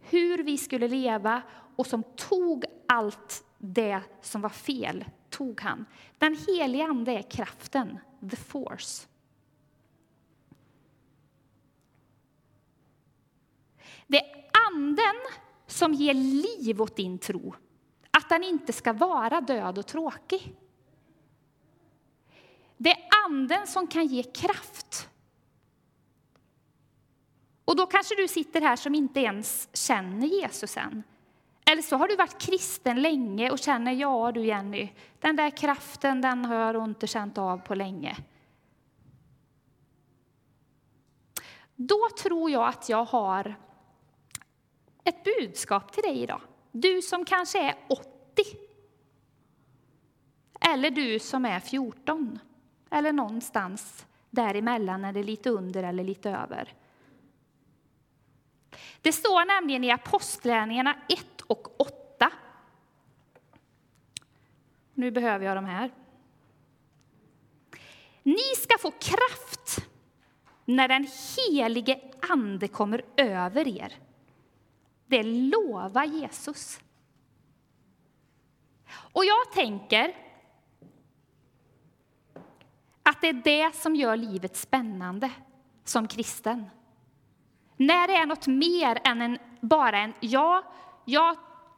hur 0.00 0.42
vi 0.42 0.58
skulle 0.58 0.88
leva 0.88 1.42
och 1.76 1.86
som 1.86 2.02
tog 2.02 2.64
allt 2.88 3.44
det 3.58 4.00
som 4.20 4.40
var 4.40 4.48
fel, 4.48 5.04
tog 5.30 5.60
han. 5.60 5.86
Den 6.18 6.36
helige 6.46 6.84
Ande 6.84 7.12
är 7.12 7.30
kraften, 7.30 7.98
the 8.30 8.36
force. 8.36 9.06
Det 14.06 14.18
är 14.18 14.44
Anden 14.68 15.20
som 15.66 15.94
ger 15.94 16.14
liv 16.14 16.82
åt 16.82 16.96
din 16.96 17.18
tro, 17.18 17.54
att 18.10 18.28
den 18.28 18.44
inte 18.44 18.72
ska 18.72 18.92
vara 18.92 19.40
död 19.40 19.78
och 19.78 19.86
tråkig. 19.86 20.56
Anden 23.32 23.66
som 23.66 23.86
kan 23.86 24.06
ge 24.06 24.22
kraft. 24.22 25.08
Och 27.64 27.76
då 27.76 27.86
kanske 27.86 28.14
du 28.14 28.28
sitter 28.28 28.60
här 28.60 28.76
som 28.76 28.94
inte 28.94 29.20
ens 29.20 29.68
känner 29.72 30.26
Jesus 30.26 30.76
än. 30.76 31.02
Eller 31.64 31.82
så 31.82 31.96
har 31.96 32.08
du 32.08 32.16
varit 32.16 32.38
kristen 32.38 33.02
länge 33.02 33.50
och 33.50 33.58
känner, 33.58 33.92
ja 33.92 34.32
du 34.32 34.44
Jenny, 34.44 34.92
den 35.20 35.36
där 35.36 35.50
kraften 35.50 36.20
den 36.20 36.44
har 36.44 36.54
jag 36.54 36.84
inte 36.84 37.06
känt 37.06 37.38
av 37.38 37.58
på 37.58 37.74
länge. 37.74 38.16
Då 41.76 42.08
tror 42.22 42.50
jag 42.50 42.68
att 42.68 42.88
jag 42.88 43.04
har 43.04 43.54
ett 45.04 45.24
budskap 45.24 45.92
till 45.92 46.02
dig 46.02 46.22
idag. 46.22 46.40
Du 46.72 47.02
som 47.02 47.24
kanske 47.24 47.60
är 47.60 47.74
80. 47.88 48.08
Eller 50.60 50.90
du 50.90 51.18
som 51.18 51.44
är 51.44 51.60
14. 51.60 52.38
Eller 52.92 53.12
någonstans 53.12 54.06
däremellan, 54.30 55.04
eller 55.04 55.20
det 55.20 55.26
lite 55.26 55.50
under 55.50 55.82
eller 55.82 56.04
lite 56.04 56.30
över. 56.30 56.74
Det 59.00 59.12
står 59.12 59.44
nämligen 59.44 59.84
i 59.84 59.90
Apostlagärningarna 59.90 60.96
1 61.08 61.40
och 61.46 61.80
8. 61.80 62.30
Nu 64.94 65.10
behöver 65.10 65.46
jag 65.46 65.56
de 65.56 65.64
här. 65.64 65.90
Ni 68.22 68.56
ska 68.56 68.78
få 68.78 68.90
kraft 68.90 69.88
när 70.64 70.88
den 70.88 71.06
helige 71.36 72.00
Ande 72.30 72.68
kommer 72.68 73.04
över 73.16 73.68
er. 73.68 73.92
Det 75.06 75.22
lovar 75.22 76.04
Jesus. 76.04 76.80
Och 78.92 79.24
jag 79.24 79.52
tänker 79.54 80.16
att 83.02 83.20
det 83.20 83.28
är 83.28 83.32
det 83.32 83.74
som 83.74 83.96
gör 83.96 84.16
livet 84.16 84.56
spännande 84.56 85.30
som 85.84 86.08
kristen. 86.08 86.70
När 87.76 88.06
det 88.06 88.14
är 88.14 88.26
något 88.26 88.46
mer 88.46 89.00
än 89.04 89.22
en, 89.22 89.38
bara 89.60 89.98
en 89.98 90.14
ja, 90.20 90.62
jag 91.04 91.36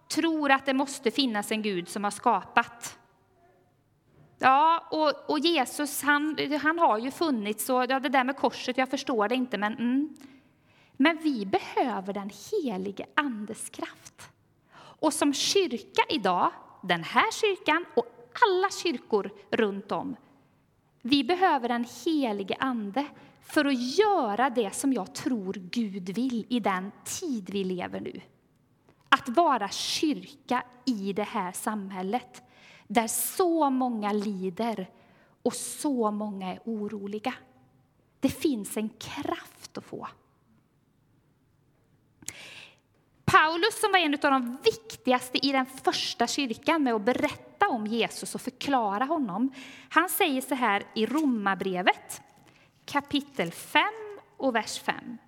tror 0.09 0.51
att 0.51 0.67
det 0.67 0.75
måste 0.75 1.11
finnas 1.11 1.53
en 1.53 1.63
Gud 1.63 1.89
som 1.89 2.05
har 2.05 2.11
skapat. 2.11 2.99
Ja, 4.39 4.89
och, 4.91 5.31
och 5.31 5.39
Jesus 5.39 6.03
han, 6.03 6.39
han 6.63 6.79
har 6.79 6.99
ju 6.99 7.11
funnits, 7.11 7.71
och 7.71 7.85
ja, 7.89 8.01
det 8.01 8.09
där 8.09 8.25
med 8.25 8.37
korset, 8.37 8.79
jag 8.79 8.91
förstår 8.91 9.29
det 9.29 9.35
inte, 9.35 9.59
men 9.59 9.73
mm. 9.73 10.17
Men 10.97 11.19
vi 11.23 11.47
behöver 11.47 12.13
den 12.13 12.31
helige 12.53 13.07
Andes 13.15 13.71
kraft. 13.71 14.31
Och 14.77 15.13
som 15.13 15.33
kyrka 15.33 16.03
idag, 16.09 16.51
den 16.83 17.05
här 17.05 17.31
kyrkan 17.33 17.85
och 17.97 18.07
alla 18.47 18.71
kyrkor 18.71 19.31
runt 19.51 19.93
om, 19.93 20.17
vi 21.07 21.25
behöver 21.25 21.69
den 21.69 21.87
helige 22.05 22.57
Ande 22.61 23.07
för 23.41 23.65
att 23.65 23.99
göra 23.99 24.51
det 24.51 24.75
som 24.75 24.93
jag 24.93 25.15
tror 25.15 25.53
Gud 25.53 26.11
vill 26.11 26.47
i 26.49 26.61
den 26.61 26.93
tid 27.05 27.51
vi 27.51 27.65
lever 27.65 28.01
nu. 28.01 28.21
Att 29.09 29.29
vara 29.29 29.69
kyrka 29.69 30.65
i 30.85 31.13
det 31.13 31.23
här 31.23 31.53
samhället 31.53 32.43
där 32.87 33.07
så 33.07 33.71
många 33.71 34.13
lider 34.13 34.91
och 35.43 35.55
så 35.55 36.11
många 36.11 36.53
är 36.53 36.61
oroliga. 36.65 37.35
Det 38.21 38.29
finns 38.29 38.77
en 38.77 38.89
kraft 38.89 39.79
att 39.79 39.85
få. 39.85 40.09
Paulus, 43.35 43.81
som 43.81 43.93
var 43.93 43.99
en 43.99 44.15
av 44.15 44.21
de 44.21 44.59
viktigaste 44.65 45.47
i 45.47 45.53
den 45.53 45.67
första 45.67 46.27
kyrkan 46.27 46.83
med 46.83 46.95
att 46.95 47.05
berätta 47.05 47.69
om 47.69 47.87
Jesus 47.87 48.35
och 48.35 48.41
förklara 48.41 49.05
honom, 49.05 49.53
han 49.89 50.09
säger 50.09 50.41
så 50.41 50.55
här 50.55 50.87
i 50.95 51.07
Romarbrevet 51.07 52.21
kapitel 52.87 53.51
5 53.51 53.85
och 54.37 54.55
vers 54.55 54.79
5. 54.79 55.19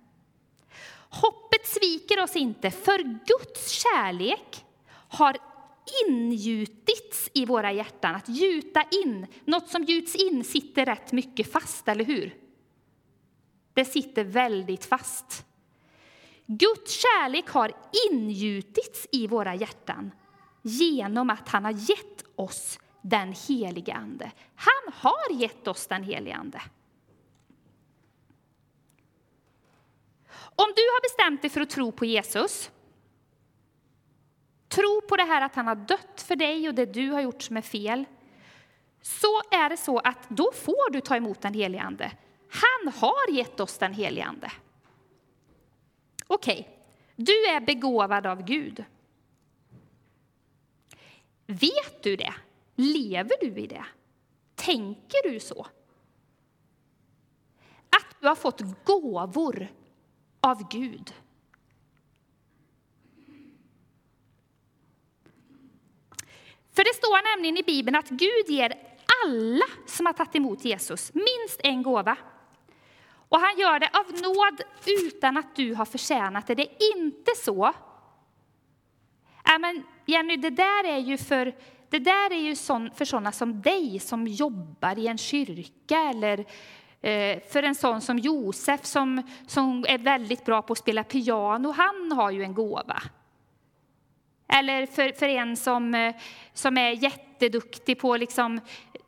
Hoppet 1.09 1.67
sviker 1.67 2.23
oss 2.23 2.35
inte, 2.35 2.71
för 2.71 3.03
Guds 3.03 3.69
kärlek 3.69 4.65
har 4.89 5.37
ingjutits 6.07 7.29
i 7.33 7.45
våra 7.45 7.71
hjärtan. 7.71 8.15
Att 8.15 8.29
gjuta 8.29 8.83
in, 9.03 9.27
något 9.45 9.69
som 9.69 9.83
gjuts 9.83 10.15
in 10.15 10.43
sitter 10.43 10.85
rätt 10.85 11.11
mycket 11.11 11.51
fast, 11.51 11.87
eller 11.87 12.05
hur? 12.05 12.35
Det 13.73 13.85
sitter 13.85 14.23
väldigt 14.23 14.85
fast. 14.85 15.46
Guds 16.47 16.91
kärlek 16.91 17.49
har 17.49 17.71
ingjutits 18.11 19.07
i 19.11 19.27
våra 19.27 19.55
hjärtan 19.55 20.11
genom 20.61 21.29
att 21.29 21.49
han 21.49 21.65
har 21.65 21.71
gett 21.71 22.23
oss 22.35 22.79
den 23.01 23.33
helige 23.47 23.93
Ande. 23.93 24.31
Han 24.55 24.93
har 24.93 25.31
gett 25.31 25.67
oss 25.67 25.87
den 25.87 26.03
helige 26.03 26.35
Ande. 26.35 26.61
Om 30.39 30.73
du 30.75 30.81
har 30.81 31.01
bestämt 31.01 31.41
dig 31.41 31.49
för 31.49 31.61
att 31.61 31.69
tro 31.69 31.91
på 31.91 32.05
Jesus, 32.05 32.71
tro 34.67 35.01
på 35.09 35.15
det 35.15 35.23
här 35.23 35.41
att 35.41 35.55
han 35.55 35.67
har 35.67 35.75
dött 35.75 36.21
för 36.27 36.35
dig 36.35 36.67
och 36.67 36.75
det 36.75 36.85
du 36.85 37.09
har 37.09 37.21
gjort 37.21 37.41
som 37.41 37.57
är 37.57 37.61
fel, 37.61 38.05
så 39.01 39.41
är 39.51 39.69
det 39.69 39.77
så 39.77 39.99
att 39.99 40.29
då 40.29 40.51
får 40.51 40.91
du 40.91 41.01
ta 41.01 41.15
emot 41.15 41.41
den 41.41 41.53
helige 41.53 41.81
Ande. 41.83 42.11
Han 42.49 42.93
har 42.93 43.31
gett 43.31 43.59
oss 43.59 43.77
den 43.77 43.93
helige 43.93 44.25
Ande. 44.25 44.51
Okej, 46.27 46.59
okay. 46.59 46.73
du 47.15 47.45
är 47.45 47.59
begåvad 47.59 48.25
av 48.25 48.43
Gud. 48.43 48.85
Vet 51.45 52.03
du 52.03 52.15
det? 52.15 52.33
Lever 52.75 53.35
du 53.41 53.61
i 53.61 53.67
det? 53.67 53.85
Tänker 54.55 55.31
du 55.31 55.39
så? 55.39 55.67
Att 57.89 58.15
du 58.19 58.27
har 58.27 58.35
fått 58.35 58.61
gåvor 58.83 59.67
av 60.39 60.69
Gud. 60.69 61.13
För 66.71 66.83
det 66.83 66.95
står 66.95 67.35
nämligen 67.35 67.57
i 67.57 67.63
Bibeln 67.63 67.95
att 67.95 68.09
Gud 68.09 68.47
ger 68.47 68.73
alla 69.25 69.65
som 69.85 70.05
har 70.05 70.13
tagit 70.13 70.35
emot 70.35 70.65
Jesus 70.65 71.13
minst 71.13 71.61
en 71.63 71.83
gåva. 71.83 72.17
Och 73.29 73.39
han 73.39 73.57
gör 73.57 73.79
det 73.79 73.89
av 73.93 74.05
nåd 74.21 74.61
utan 74.85 75.37
att 75.37 75.55
du 75.55 75.73
har 75.73 75.85
förtjänat 75.85 76.47
det. 76.47 76.55
Det 76.55 76.63
är 76.63 76.97
inte 76.97 77.31
så. 77.43 77.73
Ja, 79.43 79.57
men 79.57 79.83
Jenny, 80.05 80.37
det 80.37 80.49
där 80.49 80.83
är 80.83 80.97
ju 80.97 81.17
för, 81.17 81.55
det 81.89 81.99
där 81.99 82.31
är 82.31 82.39
ju 82.39 82.55
sån, 82.55 82.91
för 82.91 83.05
sådana 83.05 83.31
som 83.31 83.61
dig 83.61 83.99
som 83.99 84.27
jobbar 84.27 84.99
i 84.99 85.07
en 85.07 85.17
kyrka 85.17 85.97
eller 85.97 86.39
eh, 87.01 87.39
för 87.51 87.63
en 87.63 87.75
sån 87.75 88.01
som 88.01 88.19
Josef 88.19 88.85
som, 88.85 89.21
som 89.47 89.85
är 89.87 89.97
väldigt 89.97 90.45
bra 90.45 90.61
på 90.61 90.73
att 90.73 90.79
spela 90.79 91.03
piano. 91.03 91.71
Han 91.71 92.11
har 92.11 92.31
ju 92.31 92.43
en 92.43 92.53
gåva. 92.53 93.01
Eller 94.47 94.85
för, 94.85 95.11
för 95.11 95.29
en 95.29 95.57
som, 95.57 95.95
eh, 95.95 96.15
som 96.53 96.77
är 96.77 96.91
jätteduktig 96.91 97.99
på 97.99 98.17
liksom... 98.17 98.61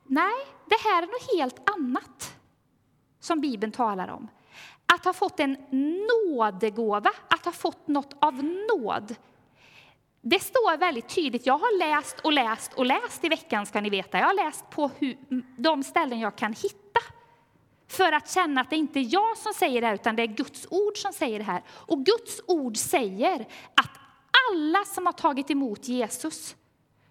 Nej, 0.03 0.33
det 0.65 0.77
här 0.83 1.03
är 1.03 1.07
något 1.07 1.39
helt 1.39 1.69
annat 1.69 2.38
som 3.19 3.41
Bibeln 3.41 3.71
talar 3.71 4.07
om. 4.07 4.27
Att 4.85 5.05
ha 5.05 5.13
fått 5.13 5.39
en 5.39 5.57
nådegåva, 6.07 7.11
att 7.27 7.45
ha 7.45 7.51
fått 7.51 7.87
något 7.87 8.15
av 8.19 8.43
nåd. 8.43 9.15
Det 10.21 10.39
står 10.39 10.77
väldigt 10.77 11.09
tydligt. 11.09 11.45
Jag 11.45 11.57
har 11.57 11.79
läst 11.79 12.19
och 12.19 12.33
läst 12.33 12.73
och 12.73 12.85
läst 12.85 13.23
i 13.23 13.29
veckan, 13.29 13.65
ska 13.65 13.81
ni 13.81 13.89
veta. 13.89 14.17
Jag 14.17 14.25
har 14.25 14.45
läst 14.45 14.69
på 14.69 14.91
hur, 14.99 15.17
de 15.57 15.83
ställen 15.83 16.19
jag 16.19 16.35
kan 16.35 16.53
hitta 16.53 16.79
för 17.87 18.11
att 18.11 18.31
känna 18.31 18.61
att 18.61 18.69
det 18.69 18.75
inte 18.75 18.99
är 18.99 19.13
jag 19.13 19.37
som 19.37 19.53
säger 19.53 19.81
det 19.81 19.87
här, 19.87 19.93
utan 19.93 20.15
det 20.15 20.23
är 20.23 20.27
Guds 20.27 20.67
ord 20.69 20.97
som 20.97 21.13
säger 21.13 21.39
det 21.39 21.45
här. 21.45 21.63
Och 21.69 22.05
Guds 22.05 22.41
ord 22.47 22.77
säger 22.77 23.47
att 23.75 23.91
alla 24.51 24.85
som 24.85 25.05
har 25.05 25.13
tagit 25.13 25.51
emot 25.51 25.87
Jesus, 25.87 26.55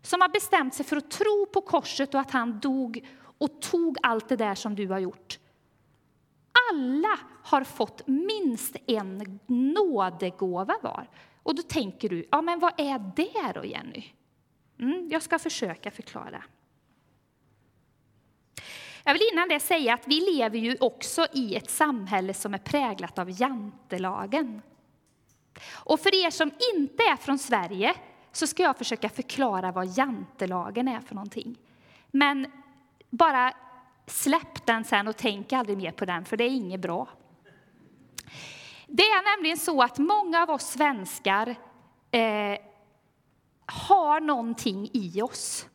som 0.03 0.21
har 0.21 0.29
bestämt 0.29 0.75
sig 0.75 0.87
för 0.87 0.97
att 0.97 1.11
tro 1.11 1.47
på 1.53 1.61
korset 1.61 2.15
och 2.15 2.21
att 2.21 2.31
han 2.31 2.61
dog 2.61 3.09
och 3.39 3.63
tog 3.63 3.97
allt 4.03 4.29
det 4.29 4.37
där 4.37 4.55
som 4.55 4.75
du 4.75 4.89
har 4.89 4.99
gjort, 4.99 5.39
alla 6.73 7.19
har 7.43 7.65
fått 7.65 8.07
minst 8.07 8.77
en 8.87 9.41
nådegåva 9.47 10.75
var. 10.83 11.09
Och 11.43 11.55
då 11.55 11.63
tänker 11.63 12.09
du, 12.09 12.29
ja 12.31 12.43
men 12.43 12.59
vad 12.59 12.81
är 12.81 13.13
det 13.17 13.53
då 13.55 13.65
Jenny? 13.65 14.05
Mm, 14.81 15.09
jag 15.11 15.23
ska 15.23 15.39
försöka 15.39 15.91
förklara. 15.91 16.43
Jag 19.05 19.13
vill 19.13 19.23
innan 19.33 19.49
det 19.49 19.61
säga 19.61 19.95
att 19.95 20.09
vi 20.09 20.21
lever 20.21 20.59
ju 20.59 20.77
också 20.81 21.27
i 21.33 21.57
ett 21.57 21.71
samhälle 21.71 22.35
som 22.35 22.55
är 22.55 22.59
präglat 22.59 23.19
av 23.19 23.41
jantelagen. 23.41 24.63
Och 25.73 26.01
för 26.01 26.25
er 26.25 26.31
som 26.31 26.51
inte 26.75 27.03
är 27.03 27.17
från 27.17 27.39
Sverige 27.39 27.95
så 28.33 28.47
ska 28.47 28.63
jag 28.63 28.77
försöka 28.77 29.09
förklara 29.09 29.73
vad 29.73 29.99
jantelagen 29.99 30.89
är 30.89 31.01
för 31.01 31.15
någonting. 31.15 31.57
Men 32.11 32.47
bara 33.11 33.53
Släpp 34.09 34.67
den 34.67 34.85
sen 34.85 35.09
och 35.09 35.17
tänk 35.17 35.53
aldrig 35.53 35.79
mer 35.79 35.93
på 35.93 36.05
den, 36.05 36.25
för 36.25 36.37
det 36.37 36.45
är 36.45 36.51
inget 36.51 36.81
bra. 36.81 37.09
Det 38.87 39.03
är 39.03 39.37
nämligen 39.37 39.59
så 39.59 39.83
att 39.83 39.99
många 39.99 40.43
av 40.43 40.51
oss 40.51 40.67
svenskar 40.67 41.57
eh, 42.11 42.59
har 43.67 44.21
någonting 44.21 44.91
i 44.93 45.23
oss. 45.23 45.67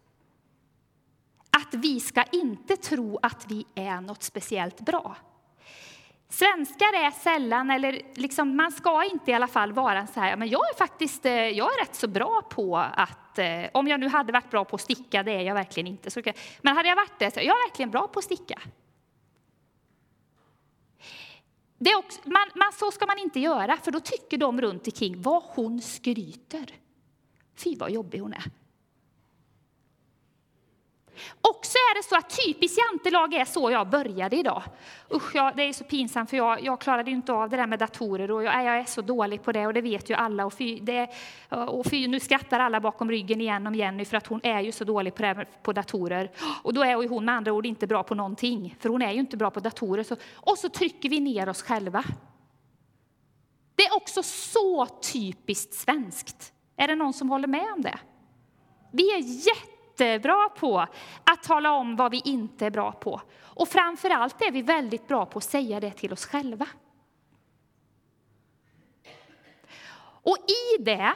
Att 1.50 1.74
vi 1.74 2.00
ska 2.00 2.24
inte 2.24 2.76
tro 2.76 3.19
att 3.22 3.46
vi 3.48 3.65
är 3.76 4.02
något 4.02 4.24
speciellt 4.24 4.82
bra. 4.82 5.15
Svenskar 6.34 6.93
är 6.93 7.12
sällan, 7.12 7.69
eller 7.69 8.02
liksom, 8.13 8.56
man 8.56 8.72
ska 8.72 9.04
inte 9.04 9.32
i 9.32 9.34
alla 9.34 9.48
fall 9.48 9.74
vara 9.74 10.08
så 10.08 10.19
här, 10.19 10.38
men 10.38 10.48
jag 10.48 10.62
är 10.74 10.78
faktiskt 10.78 11.26
eh, 11.26 11.34
jag 11.34 11.74
är 11.74 11.82
rätt 11.82 11.96
så 11.96 12.08
bra 12.08 12.41
på 12.50 12.78
att, 12.78 13.39
eh, 13.39 13.65
om 13.74 13.88
jag 13.88 14.00
nu 14.00 14.08
hade 14.08 14.34
varit 14.34 14.50
bra 14.50 14.65
på 14.65 14.76
att 14.76 14.82
sticka, 14.82 15.24
det 15.24 15.32
är 15.32 15.41
jag 15.41 15.54
verkligen 15.54 15.88
inte, 15.88 16.12
så, 16.12 16.22
men 16.62 16.76
hade 16.76 16.89
jag 16.89 16.96
varit 16.96 17.19
det, 17.19 17.32
så 17.32 17.39
jag 17.39 17.46
är 17.46 17.69
verkligen 17.69 17.91
bra 17.91 18.08
på 18.08 18.19
att 18.19 18.26
sticka. 18.26 18.60
Det 21.78 21.89
är 21.89 21.98
också, 21.98 22.19
man, 22.24 22.50
man, 22.56 22.74
så 22.74 22.91
ska 22.91 23.06
man 23.06 23.19
inte 23.19 23.39
göra, 23.39 23.78
för 23.78 23.91
då 23.91 24.00
tycker 24.00 24.38
de 24.38 24.62
runt 24.62 24.88
omkring 24.88 25.22
vad 25.22 25.43
hon 25.43 25.82
skryter. 25.82 26.65
Fy 27.56 27.76
vad 27.76 27.91
jobbig 27.91 28.19
hon 28.19 28.34
är. 28.34 28.43
Och 31.41 31.60
så 31.62 31.78
är 31.78 31.95
det 31.95 32.04
så 32.10 32.15
att 32.15 32.45
typiskt 32.45 32.78
jantelag 32.78 33.34
är 33.34 33.45
så 33.45 33.71
jag 33.71 33.89
började 33.89 34.36
idag. 34.36 34.63
Usch, 35.13 35.36
jag, 35.36 35.56
det 35.56 35.63
är 35.63 35.73
så 35.73 35.84
pinsamt 35.84 36.30
för 36.30 36.38
jag, 36.38 36.63
jag 36.63 36.82
klarade 36.82 37.12
inte 37.12 37.34
av 37.34 37.49
det 37.49 37.58
där 37.58 37.67
med 37.67 37.80
datorer 37.80 38.32
och 38.32 38.43
jag, 38.43 38.65
jag 38.65 38.78
är 38.78 38.86
så 38.86 39.02
dålig 39.02 39.43
på 39.43 39.52
det 39.52 39.67
och 39.67 39.73
det 39.73 39.82
vet 39.82 40.10
ju 40.10 40.13
alla. 40.13 40.45
Och, 40.45 40.54
fy, 40.54 40.80
det, 40.80 41.10
och 41.49 41.86
fy, 41.86 42.08
nu 42.08 42.19
skrattar 42.19 42.60
alla 42.60 42.80
bakom 42.80 43.12
ryggen 43.12 43.41
igen 43.41 43.67
om 43.67 43.76
Jenny 43.76 44.06
för 44.06 44.17
att 44.17 44.28
hon 44.28 44.39
är 44.43 44.62
ju 44.62 44.71
så 44.71 44.84
dålig 44.84 45.15
på, 45.15 45.21
det 45.21 45.45
på 45.63 45.73
datorer. 45.73 46.32
Och 46.63 46.73
då 46.73 46.84
är 46.84 47.10
hon 47.10 47.26
med 47.26 47.36
andra 47.36 47.54
ord 47.54 47.65
inte 47.65 47.88
bra 47.88 48.04
på 48.04 48.15
någonting, 48.15 48.76
för 48.80 48.89
hon 48.89 49.02
är 49.02 49.12
ju 49.12 49.19
inte 49.19 49.38
bra 49.38 49.52
på 49.52 49.60
datorer. 49.60 50.04
Så, 50.04 50.15
och 50.36 50.58
så 50.58 50.69
trycker 50.69 51.10
vi 51.10 51.19
ner 51.19 51.49
oss 51.49 51.62
själva. 51.62 52.04
Det 53.76 53.84
är 53.84 53.95
också 53.95 54.23
så 54.23 54.86
typiskt 54.86 55.73
svenskt. 55.73 56.54
Är 56.78 56.88
det 56.88 56.95
någon 56.95 57.13
som 57.13 57.30
håller 57.30 57.47
med 57.47 57.73
om 57.76 57.82
det? 57.82 57.99
Vi 58.91 59.12
är 59.12 59.19
jätte 59.19 59.72
jättebra 59.93 60.49
på 60.49 60.88
att 61.23 61.43
tala 61.43 61.71
om 61.71 61.95
vad 61.95 62.12
vi 62.12 62.21
inte 62.25 62.65
är 62.65 62.71
bra 62.71 62.91
på. 62.91 63.21
Och 63.41 63.67
framför 63.67 64.10
allt 64.10 64.41
är 64.41 64.51
vi 64.51 64.62
väldigt 64.62 65.08
bra 65.08 65.25
på 65.25 65.38
att 65.38 65.43
säga 65.43 65.79
det 65.79 65.91
till 65.91 66.13
oss 66.13 66.25
själva. 66.25 66.67
Och 70.25 70.38
i 70.38 70.84
det 70.84 71.13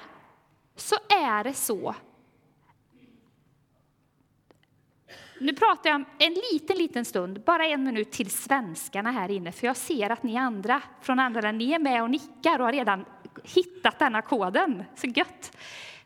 så 0.76 0.96
är 1.10 1.44
det 1.44 1.54
så 1.54 1.96
Nu 5.40 5.54
pratar 5.54 5.90
jag 5.90 6.06
en 6.20 6.34
liten, 6.52 6.78
liten 6.78 7.06
stund, 7.06 7.44
bara 7.44 7.66
en 7.66 7.84
minut 7.84 8.12
till 8.12 8.30
svenskarna 8.30 9.12
här 9.12 9.32
inne, 9.32 9.52
för 9.52 9.68
jag 9.68 9.78
ser 9.78 10.10
att 10.10 10.24
ni 10.24 10.38
andra 10.38 10.82
från 11.02 11.20
andra 11.20 11.42
länder, 11.42 11.66
ni 11.66 11.74
är 11.74 11.80
med 11.80 12.04
och 12.04 12.10
nickar 12.10 12.60
och 12.60 12.66
har 12.66 12.74
redan 12.74 13.06
hittat 13.44 14.00
denna 14.00 14.22
koden. 14.22 14.84
Så 14.96 15.08
gött! 15.08 15.58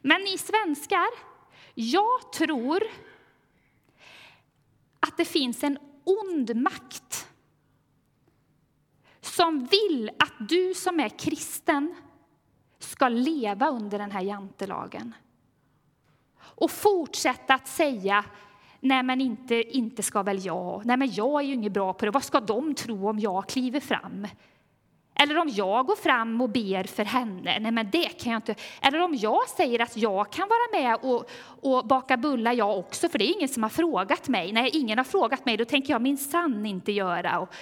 Men 0.01 0.21
ni 0.21 0.37
svenskar, 0.37 1.30
jag 1.81 2.31
tror 2.33 2.83
att 4.99 5.17
det 5.17 5.25
finns 5.25 5.63
en 5.63 5.77
ond 6.03 6.55
makt 6.55 7.27
som 9.21 9.65
vill 9.65 10.11
att 10.19 10.49
du 10.49 10.73
som 10.73 10.99
är 10.99 11.09
kristen 11.09 11.95
ska 12.79 13.07
leva 13.09 13.69
under 13.69 13.99
den 13.99 14.11
här 14.11 14.21
jantelagen 14.21 15.15
och 16.39 16.71
fortsätta 16.71 17.53
att 17.53 17.67
säga 17.67 18.25
Nej, 18.83 19.03
men 19.03 19.21
inte, 19.21 19.77
inte 19.77 20.03
ska 20.03 20.23
väl 20.23 20.45
jag. 20.45 20.85
Nej, 20.85 20.97
men 20.97 21.11
jag 21.11 21.41
är 21.41 21.45
ju 21.45 21.53
inget 21.53 21.71
bra 21.71 21.93
på 21.93 22.05
det. 22.05 22.11
Vad 22.11 22.23
ska 22.23 22.39
de 22.39 22.75
tro 22.75 23.09
om 23.09 23.19
jag 23.19 23.49
kliver 23.49 23.79
fram? 23.79 24.27
Eller 25.21 25.37
om 25.37 25.49
jag 25.49 25.85
går 25.85 25.95
fram 25.95 26.41
och 26.41 26.49
ber 26.49 26.83
för 26.83 27.05
henne, 27.05 27.59
nej 27.59 27.71
men 27.71 27.89
det 27.91 28.09
kan 28.09 28.31
jag 28.31 28.37
inte. 28.37 28.55
Eller 28.81 28.99
om 28.99 29.15
jag 29.15 29.49
säger 29.49 29.81
att 29.81 29.97
jag 29.97 30.31
kan 30.31 30.47
vara 30.49 30.81
med 30.81 30.95
och, 31.01 31.29
och 31.61 31.87
baka 31.87 32.17
bullar 32.17 32.53
jag 32.53 32.77
också, 32.77 33.09
för 33.09 33.19
det 33.19 33.25
är 33.25 33.35
ingen 33.35 33.49
som 33.49 33.63
har 33.63 33.69
frågat 33.69 34.27
mig. 34.27 34.51
Nej, 34.51 34.69
ingen 34.73 34.97
har 34.97 35.05
frågat 35.05 35.45
mig, 35.45 35.57
då 35.57 35.65
tänker 35.65 35.93
jag 35.93 36.01
minsann 36.01 36.65
inte 36.65 36.91
göra. 36.91 37.39
Och, 37.39 37.53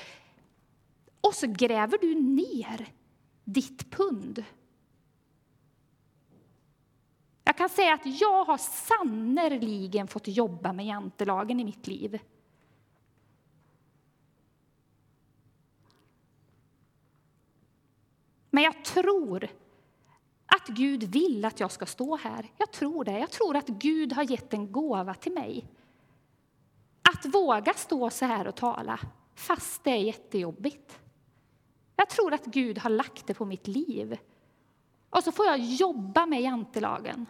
och 1.22 1.34
så 1.34 1.48
gräver 1.48 1.98
du 2.02 2.16
ner 2.16 2.86
ditt 3.44 3.92
pund. 3.92 4.44
Jag 7.44 7.58
kan 7.58 7.70
säga 7.70 7.94
att 7.94 8.22
jag 8.22 8.44
har 8.46 8.58
sannerligen 8.58 10.08
fått 10.08 10.28
jobba 10.28 10.74
med 10.74 10.86
jantelagen 10.86 11.60
i 11.60 11.64
mitt 11.64 11.88
liv. 11.88 12.20
Men 18.50 18.64
jag 18.64 18.86
tror 18.86 19.50
att 20.46 20.68
Gud 20.68 21.04
vill 21.04 21.46
att 21.46 21.60
jag 21.60 21.72
ska 21.72 21.86
stå 21.86 22.18
här. 22.18 22.52
Jag 22.58 22.72
tror 22.72 23.04
det. 23.04 23.20
Jag 23.20 23.32
tror 23.32 23.56
att 23.56 23.68
Gud 23.68 24.14
har 24.14 24.24
gett 24.24 24.54
en 24.54 24.72
gåva 24.72 25.14
till 25.14 25.34
mig. 25.34 25.68
Att 27.02 27.26
våga 27.26 27.74
stå 27.74 28.10
så 28.10 28.26
här 28.26 28.48
och 28.48 28.56
tala, 28.56 29.00
fast 29.36 29.84
det 29.84 29.92
är 29.92 29.96
jättejobbigt. 29.96 31.00
Jag 31.96 32.10
tror 32.10 32.34
att 32.34 32.46
Gud 32.46 32.78
har 32.78 32.90
lagt 32.90 33.28
det 33.28 33.34
på 33.34 33.46
mitt 33.46 33.68
liv. 33.68 34.18
Och 35.10 35.24
så 35.24 35.32
får 35.32 35.46
jag 35.46 35.60
jobba 35.60 36.26
med 36.26 36.42
jantelagen. 36.42 37.26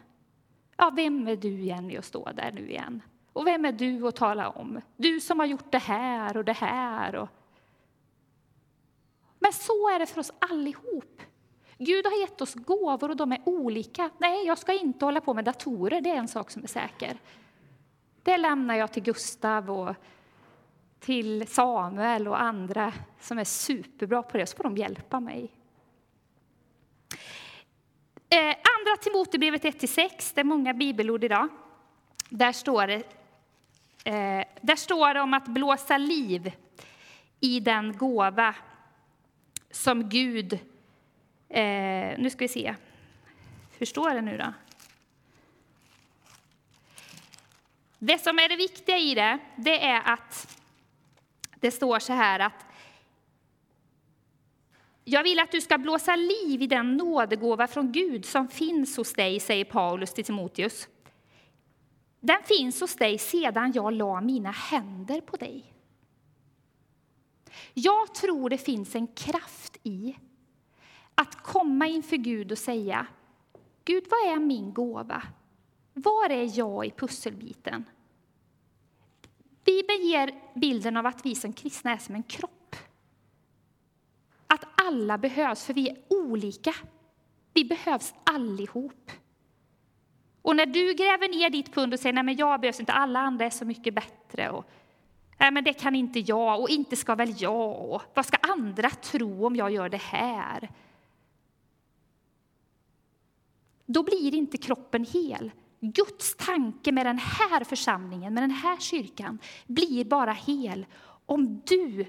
Ja, 0.77 0.91
vem 0.95 1.27
är 1.27 1.35
du, 1.35 1.61
Jenny, 1.61 1.97
att 1.97 2.05
stå 2.05 2.31
där 2.31 2.51
nu 2.51 2.69
igen? 2.69 3.01
Och 3.33 3.47
vem 3.47 3.65
är 3.65 3.71
du 3.71 4.07
att 4.07 4.15
tala 4.15 4.49
om? 4.49 4.81
Du 4.97 5.19
som 5.19 5.39
har 5.39 5.45
gjort 5.45 5.71
det 5.71 5.77
här 5.77 6.37
och 6.37 6.45
det 6.45 6.53
här. 6.53 7.15
Och... 7.15 7.29
Men 9.39 9.53
så 9.53 9.89
är 9.89 9.99
det 9.99 10.05
för 10.05 10.19
oss 10.19 10.31
allihop. 10.39 11.21
Gud 11.77 12.05
har 12.05 12.21
gett 12.21 12.41
oss 12.41 12.53
gåvor 12.53 13.09
och 13.09 13.15
de 13.15 13.31
är 13.31 13.41
olika. 13.45 14.09
Nej, 14.17 14.45
jag 14.45 14.57
ska 14.57 14.73
inte 14.73 15.05
hålla 15.05 15.21
på 15.21 15.33
med 15.33 15.45
datorer, 15.45 16.01
det 16.01 16.09
är 16.09 16.15
en 16.15 16.27
sak 16.27 16.51
som 16.51 16.63
är 16.63 16.67
säker. 16.67 17.17
Det 18.23 18.37
lämnar 18.37 18.75
jag 18.75 18.91
till 18.91 19.03
Gustav 19.03 19.71
och 19.71 19.95
till 20.99 21.47
Samuel 21.47 22.27
och 22.27 22.41
andra 22.41 22.93
som 23.19 23.39
är 23.39 23.43
superbra 23.43 24.23
på 24.23 24.37
det, 24.37 24.45
så 24.45 24.57
får 24.57 24.63
de 24.63 24.77
hjälpa 24.77 25.19
mig. 25.19 25.51
Eh, 28.29 28.47
andra 28.47 28.97
Timotebrevet 29.01 29.63
1-6, 29.63 30.31
det 30.35 30.41
är 30.41 30.45
många 30.45 30.73
bibelord 30.73 31.23
idag. 31.23 31.47
Där 32.29 32.51
står 32.51 32.87
det, 32.87 32.95
eh, 34.03 34.45
där 34.61 34.75
står 34.75 35.13
det 35.13 35.21
om 35.21 35.33
att 35.33 35.47
blåsa 35.47 35.97
liv 35.97 36.51
i 37.39 37.59
den 37.59 37.97
gåva 37.97 38.55
som 39.71 40.09
Gud... 40.09 40.53
Eh, 41.49 42.19
nu 42.19 42.29
ska 42.29 42.43
vi 42.43 42.47
se. 42.47 42.75
Hur 43.77 43.85
står 43.85 44.13
det 44.13 44.21
nu 44.21 44.37
då? 44.37 44.53
Det 47.99 48.17
som 48.17 48.39
är 48.39 48.49
det 48.49 48.55
viktiga 48.55 48.97
i 48.97 49.15
det, 49.15 49.39
det 49.55 49.85
är 49.85 50.13
att 50.13 50.57
det 51.55 51.71
står 51.71 51.99
så 51.99 52.13
här 52.13 52.39
att 52.39 52.65
jag 55.03 55.23
vill 55.23 55.39
att 55.39 55.51
du 55.51 55.61
ska 55.61 55.77
blåsa 55.77 56.15
liv 56.15 56.61
i 56.61 56.67
den 56.67 56.97
nådegåva 56.97 57.67
från 57.67 57.91
Gud 57.91 58.25
som 58.25 58.47
finns 58.47 58.97
hos 58.97 59.13
dig, 59.13 59.39
säger 59.39 59.65
Paulus 59.65 60.13
till 60.13 60.25
Timoteus. 60.25 60.87
Den 62.19 62.43
finns 62.43 62.81
hos 62.81 62.95
dig 62.95 63.17
sedan 63.17 63.71
jag 63.75 63.93
la 63.93 64.21
mina 64.21 64.51
händer 64.51 65.21
på 65.21 65.37
dig. 65.37 65.73
Jag 67.73 68.15
tror 68.15 68.49
det 68.49 68.57
finns 68.57 68.95
en 68.95 69.07
kraft 69.07 69.77
i 69.83 70.15
att 71.15 71.35
komma 71.35 71.87
inför 71.87 72.17
Gud 72.17 72.51
och 72.51 72.57
säga 72.57 73.07
Gud, 73.85 74.03
vad 74.09 74.33
är 74.33 74.39
min 74.39 74.73
gåva? 74.73 75.23
Var 75.93 76.29
är 76.29 76.57
jag 76.57 76.85
i 76.85 76.91
pusselbiten? 76.91 77.85
Bibeln 79.65 80.01
ger 80.01 80.41
bilden 80.55 80.97
av 80.97 81.05
att 81.05 81.25
vi 81.25 81.35
som 81.35 81.53
kristna 81.53 81.91
är 81.91 81.97
som 81.97 82.15
en 82.15 82.23
kropp. 82.23 82.75
Att 84.47 84.63
alla 84.75 85.17
behövs, 85.17 85.65
för 85.65 85.73
vi 85.73 85.89
är 85.89 85.97
olika. 86.09 86.75
Vi 87.53 87.65
behövs 87.65 88.13
allihop. 88.23 89.11
Och 90.41 90.55
när 90.55 90.65
du 90.65 90.93
gräver 90.93 91.27
ner 91.27 91.49
ditt 91.49 91.73
pund 91.73 91.93
och 91.93 91.99
säger 91.99 92.13
nej 92.13 92.23
men 92.23 92.35
jag 92.35 92.61
behövs 92.61 92.79
inte, 92.79 92.93
alla 92.93 93.19
andra 93.19 93.45
är 93.45 93.49
så 93.49 93.65
mycket 93.65 93.93
bättre. 93.93 94.49
Och, 94.49 94.65
nej 95.39 95.51
men 95.51 95.63
det 95.63 95.73
kan 95.73 95.95
inte 95.95 96.19
jag, 96.19 96.61
och 96.61 96.69
inte 96.69 96.95
ska 96.95 97.15
väl 97.15 97.33
jag. 97.37 98.01
Vad 98.13 98.25
ska 98.25 98.37
andra 98.37 98.89
tro 98.89 99.45
om 99.45 99.55
jag 99.55 99.71
gör 99.71 99.89
det 99.89 100.01
här? 100.01 100.69
Då 103.85 104.03
blir 104.03 104.35
inte 104.35 104.57
kroppen 104.57 105.05
hel. 105.05 105.51
Guds 105.79 106.35
tanke 106.35 106.91
med 106.91 107.05
den 107.05 107.17
här 107.17 107.63
församlingen, 107.63 108.33
med 108.33 108.43
den 108.43 108.51
här 108.51 108.77
kyrkan, 108.77 109.39
blir 109.67 110.05
bara 110.05 110.33
hel 110.33 110.85
om 111.25 111.61
du 111.65 112.05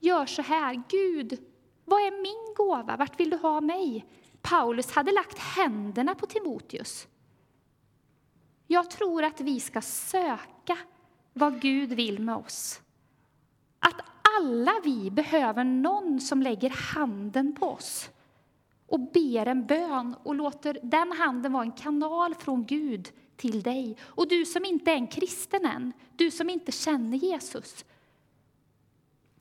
gör 0.00 0.26
så 0.26 0.42
här. 0.42 0.82
Gud, 0.88 1.38
vad 1.84 2.00
är 2.00 2.22
min 2.22 2.54
gåva? 2.56 2.96
Vart 2.96 3.20
vill 3.20 3.30
du 3.30 3.36
ha 3.36 3.60
mig? 3.60 4.06
Paulus 4.42 4.92
hade 4.92 5.12
lagt 5.12 5.38
händerna 5.38 6.14
på 6.14 6.26
Timoteus. 6.26 7.08
Jag 8.66 8.90
tror 8.90 9.24
att 9.24 9.40
vi 9.40 9.60
ska 9.60 9.80
söka 9.80 10.59
vad 11.32 11.60
Gud 11.60 11.92
vill 11.92 12.18
med 12.18 12.36
oss. 12.36 12.80
Att 13.78 14.00
alla 14.38 14.72
vi 14.84 15.10
behöver 15.10 15.64
någon 15.64 16.20
som 16.20 16.42
lägger 16.42 16.70
handen 16.70 17.54
på 17.54 17.66
oss 17.66 18.10
och 18.86 19.00
ber 19.00 19.46
en 19.46 19.66
bön 19.66 20.16
och 20.22 20.34
låter 20.34 20.78
den 20.82 21.12
handen 21.12 21.52
vara 21.52 21.62
en 21.62 21.72
kanal 21.72 22.34
från 22.34 22.66
Gud 22.66 23.12
till 23.36 23.62
dig. 23.62 23.96
Och 24.02 24.28
du 24.28 24.46
som 24.46 24.64
inte 24.64 24.90
är 24.90 24.94
en 24.94 25.06
kristen 25.06 25.64
än, 25.64 25.92
du 26.16 26.30
som 26.30 26.50
inte 26.50 26.72
känner 26.72 27.16
Jesus. 27.16 27.84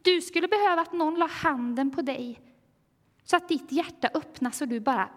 Du 0.02 0.22
skulle 0.22 0.48
behöva 0.48 0.82
att 0.82 0.94
någon 0.94 1.16
la 1.16 1.28
handen 1.28 1.92
på 1.92 2.02
dig 2.02 2.42
så 3.24 3.36
att 3.36 3.50
ditt 3.50 3.72
hjärta 3.72 4.10
öppnas 4.14 4.62
och 4.62 4.68
du 4.68 4.80
bara, 4.80 5.10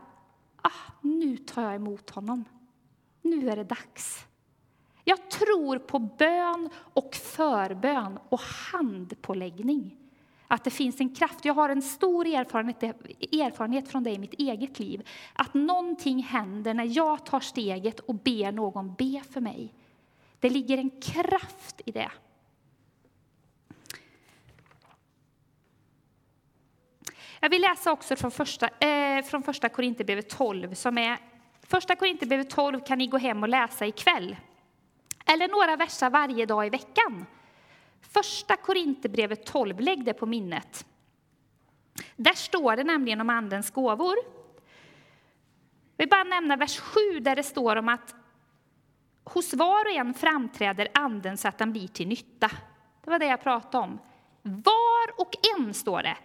ah, 0.63 0.93
nu 1.01 1.37
tar 1.37 1.63
jag 1.63 1.75
emot 1.75 2.11
honom. 2.11 2.45
Nu 3.23 3.51
är 3.51 3.57
det 3.57 3.65
dags. 3.65 4.27
Jag 5.05 5.31
tror 5.31 5.79
på 5.79 5.99
bön 5.99 6.69
och 6.75 7.15
förbön 7.15 8.19
och 8.29 8.41
handpåläggning 8.41 9.97
att 10.53 10.65
det 10.65 10.71
finns 10.71 11.01
en 11.01 11.15
kraft. 11.15 11.45
Jag 11.45 11.55
har 11.55 11.69
en 11.69 11.83
stor 11.83 12.27
erfarenhet, 12.27 12.83
erfarenhet 13.33 13.89
från 13.89 14.05
det 14.05 14.11
i 14.11 14.19
mitt 14.19 14.35
eget 14.35 14.79
liv. 14.79 15.09
Att 15.33 15.55
någonting 15.55 16.23
händer 16.23 16.75
när 16.75 16.97
jag 16.97 17.27
tar 17.27 17.41
steget 17.41 18.01
och 18.01 18.15
ber 18.15 18.53
någon 18.53 18.95
be 18.95 19.23
för 19.31 19.41
mig. 19.41 19.75
Det 20.41 20.51
ligger 20.51 20.79
en 20.79 20.91
kraft 20.91 21.81
i 21.85 21.93
det. 21.93 22.11
Jag 27.41 27.51
vill 27.51 27.63
läsa 27.63 27.93
också 27.93 28.17
från 28.17 28.31
första, 28.31 28.69
eh, 28.69 29.25
från 29.25 29.43
första 29.43 29.69
Korinthierbrevet 29.69 30.29
12. 30.31 30.75
Som 30.75 30.99
är, 30.99 31.19
första 31.63 31.97
Korinthierbrevet 31.97 32.51
12 32.51 32.81
kan 32.81 32.99
ni 32.99 33.07
gå 33.07 33.19
hem 33.19 33.43
och 33.43 33.49
läsa 33.49 33.87
ikväll. 33.87 34.27
kväll. 34.27 34.37
Eller 35.27 35.49
några 35.49 35.77
verser 35.77 36.11
varje 36.11 36.47
dag 36.47 36.67
i 36.67 36.71
veckan. 36.71 37.27
Första 38.01 38.57
Korinthierbrevet 38.57 39.47
12, 39.47 39.81
lägg 39.81 40.05
det 40.05 40.15
på 40.15 40.27
minnet. 40.27 40.87
Där 42.17 42.35
står 42.35 42.77
det 42.77 42.85
nämligen 42.85 43.21
om 43.21 43.31
Andens 43.31 43.71
gåvor. 43.71 44.17
Jag 45.97 46.05
vill 46.05 46.09
bara 46.09 46.25
nämna 46.25 46.57
vers 46.57 46.79
7 46.79 47.21
där 47.21 47.37
det 47.37 47.43
står 47.43 47.77
om 47.77 47.89
att 47.89 48.15
hos 49.25 49.55
var 49.55 49.85
och 49.85 49.97
en 49.97 50.15
framträder 50.15 50.89
Anden 50.95 51.39
så 51.39 51.49
att 51.49 51.59
den 51.59 51.73
blir 51.73 51.89
till 51.89 52.09
nytta. 52.09 52.51
Det 53.05 53.11
var 53.11 53.19
det 53.19 53.27
jag 53.27 53.43
pratade 53.43 53.85
om. 53.85 53.99
Var 54.43 55.21
och 55.21 55.33
en, 55.57 55.75
står 55.75 56.03
det. 56.03 56.17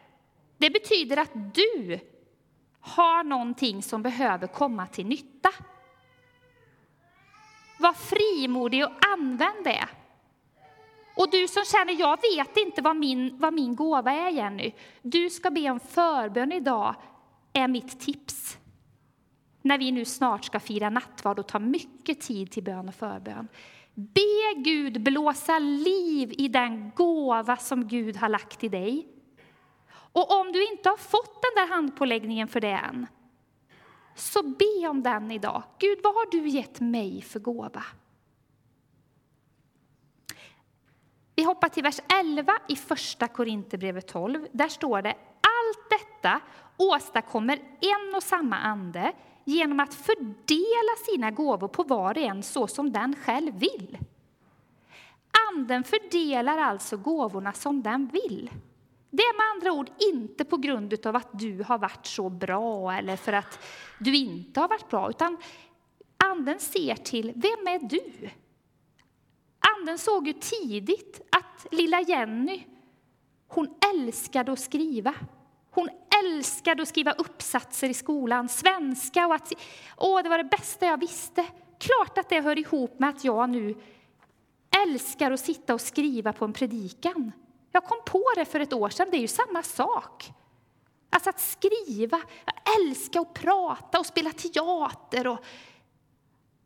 Det 0.58 0.70
betyder 0.70 1.18
att 1.18 1.56
du 1.56 2.00
har 2.80 3.24
någonting 3.24 3.84
som 3.84 4.04
behöver 4.04 4.48
komma 4.48 4.88
till 4.88 5.06
nytta. 5.06 5.50
Var 7.78 7.94
frimodig 7.94 8.86
och 8.86 8.92
använd 9.14 9.64
det. 9.64 9.88
Och 11.16 11.32
du 11.32 11.48
som 11.48 11.64
känner, 11.66 12.00
jag 12.00 12.20
vet 12.22 12.58
inte 12.58 12.82
vad 12.82 12.96
min, 12.96 13.38
vad 13.38 13.54
min 13.54 13.76
gåva 13.76 14.12
är 14.12 14.30
Jenny. 14.30 14.72
Du 15.02 15.30
ska 15.30 15.52
be 15.52 15.70
om 15.70 15.80
förbön 15.80 16.52
idag, 16.52 16.96
är 17.54 17.68
mitt 17.68 18.00
tips. 18.00 18.58
När 19.62 19.78
vi 19.78 19.92
nu 19.92 20.06
snart 20.06 20.46
ska 20.46 20.60
fira 20.60 20.90
nattvard 20.90 21.40
och 21.40 21.48
ta 21.48 21.60
mycket 21.60 22.22
tid 22.22 22.52
till 22.52 22.64
bön 22.64 22.88
och 22.88 22.96
förbön. 22.96 23.48
Be 23.94 24.54
Gud 24.56 25.04
blåsa 25.04 25.60
liv 25.60 26.34
i 26.38 26.48
den 26.48 26.92
gåva 26.96 27.58
som 27.58 27.88
Gud 27.88 28.18
har 28.18 28.30
lagt 28.30 28.64
i 28.64 28.70
dig. 28.70 29.08
Och 29.90 30.40
om 30.40 30.52
du 30.52 30.72
inte 30.72 30.90
har 30.90 30.98
fått 30.98 31.42
den 31.42 31.52
där 31.56 31.76
handpåläggningen 31.76 32.48
för 32.48 32.62
det 32.62 32.82
än, 32.90 33.08
så 34.20 34.44
be 34.44 34.88
om 34.88 35.04
den 35.04 35.32
idag. 35.32 35.64
Gud, 35.80 36.00
vad 36.04 36.14
har 36.14 36.32
du 36.32 36.48
gett 36.48 36.80
mig 36.80 37.22
för 37.22 37.40
gåva? 37.40 37.84
Vi 41.36 41.44
hoppar 41.44 41.70
till 41.70 41.84
vers 41.84 42.00
11 42.22 42.54
i 42.68 42.76
första 42.76 43.28
Korinthierbrevet 43.28 44.08
12. 44.08 44.48
Där 44.52 44.68
står 44.68 45.02
det 45.02 45.16
allt 45.42 45.90
detta 45.90 46.42
åstadkommer 46.78 47.60
en 47.82 48.16
och 48.16 48.24
samma 48.24 48.58
ande 48.58 49.14
genom 49.44 49.80
att 49.80 49.94
fördela 49.94 50.96
sina 51.12 51.32
gåvor 51.32 51.68
på 51.68 51.84
var 51.84 52.18
och 52.18 52.24
en 52.24 52.44
så 52.44 52.68
som 52.68 52.92
den 52.92 53.16
själv 53.16 53.54
vill. 53.60 53.98
Anden 55.52 55.84
fördelar 55.84 56.58
alltså 56.58 56.98
gåvorna 56.98 57.54
som 57.54 57.84
den 57.84 58.08
vill. 58.08 58.50
Det 59.18 59.24
är 59.24 59.38
med 59.38 59.56
andra 59.56 59.80
ord 59.80 59.90
inte 60.14 60.46
på 60.46 60.58
grund 60.58 61.06
av 61.06 61.16
att 61.16 61.40
du 61.40 61.64
har 61.64 61.78
varit 61.78 62.06
så 62.06 62.30
bra 62.30 62.94
eller 62.94 63.16
för 63.16 63.34
att 63.34 63.60
du 64.00 64.16
inte 64.16 64.60
har 64.60 64.68
varit 64.68 64.90
bra, 64.90 65.10
utan 65.10 65.38
Anden 66.18 66.60
ser 66.60 66.96
till, 66.96 67.32
vem 67.36 67.68
är 67.68 67.80
du? 67.90 68.30
Anden 69.78 69.98
såg 69.98 70.28
ju 70.28 70.34
tidigt 70.34 71.22
att 71.32 71.74
lilla 71.74 72.02
Jenny, 72.02 72.64
hon 73.48 73.76
älskade 73.94 74.52
att 74.52 74.60
skriva. 74.60 75.14
Hon 75.72 75.90
älskade 76.24 76.82
att 76.82 76.88
skriva 76.88 77.12
uppsatser 77.12 77.90
i 77.90 77.94
skolan, 77.94 78.50
svenska 78.50 79.28
och 79.28 79.36
att 79.36 79.54
åh, 79.98 80.24
det 80.24 80.30
var 80.30 80.38
det 80.38 80.44
bästa 80.44 80.86
jag 80.86 81.00
visste. 81.00 81.46
Klart 81.80 82.18
att 82.18 82.30
det 82.30 82.42
hör 82.42 82.60
ihop 82.60 83.00
med 83.00 83.10
att 83.10 83.24
jag 83.24 83.50
nu 83.50 83.76
älskar 84.86 85.32
att 85.32 85.40
sitta 85.40 85.74
och 85.74 85.82
skriva 85.82 86.34
på 86.34 86.46
en 86.46 86.54
predikan. 86.54 87.32
Jag 87.78 87.84
kom 87.84 88.02
på 88.06 88.24
det 88.36 88.46
för 88.46 88.60
ett 88.60 88.74
år 88.74 88.90
sedan, 88.90 89.08
det 89.12 89.18
är 89.18 89.22
ju 89.22 89.28
samma 89.28 89.64
sak. 89.64 90.32
Alltså 91.10 91.30
att 91.30 91.40
skriva, 91.40 92.22
älska 92.80 93.22
och 93.22 93.28
att 93.28 93.34
prata 93.34 94.00
och 94.00 94.06
spela 94.06 94.32
teater. 94.32 95.28
Och... 95.28 95.38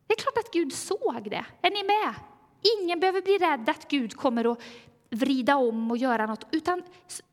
Det 0.06 0.14
är 0.14 0.18
klart 0.18 0.38
att 0.38 0.52
Gud 0.52 0.72
såg 0.72 1.30
det. 1.30 1.44
Är 1.62 1.70
ni 1.70 1.82
med? 1.82 2.14
Ingen 2.80 3.00
behöver 3.00 3.22
bli 3.22 3.38
rädd 3.38 3.68
att 3.68 3.88
Gud 3.88 4.16
kommer 4.16 4.52
att 4.52 4.58
vrida 5.10 5.56
om 5.56 5.90
och 5.90 5.96
göra 5.96 6.26
något, 6.26 6.46
utan 6.50 6.82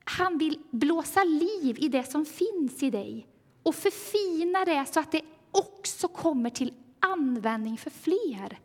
han 0.04 0.38
vill 0.38 0.60
blåsa 0.72 1.24
liv 1.24 1.78
i 1.80 1.88
det 1.88 2.04
som 2.04 2.26
finns 2.26 2.84
i 2.84 2.90
dig 2.90 3.28
och 3.64 3.76
förfina 3.76 4.66
det 4.66 4.86
så 4.86 5.00
att 5.00 5.12
det 5.12 5.22
också 5.52 6.08
kommer 6.08 6.50
till 6.50 6.74
användning 7.00 7.78
för 7.78 7.90
fler. 7.90 8.60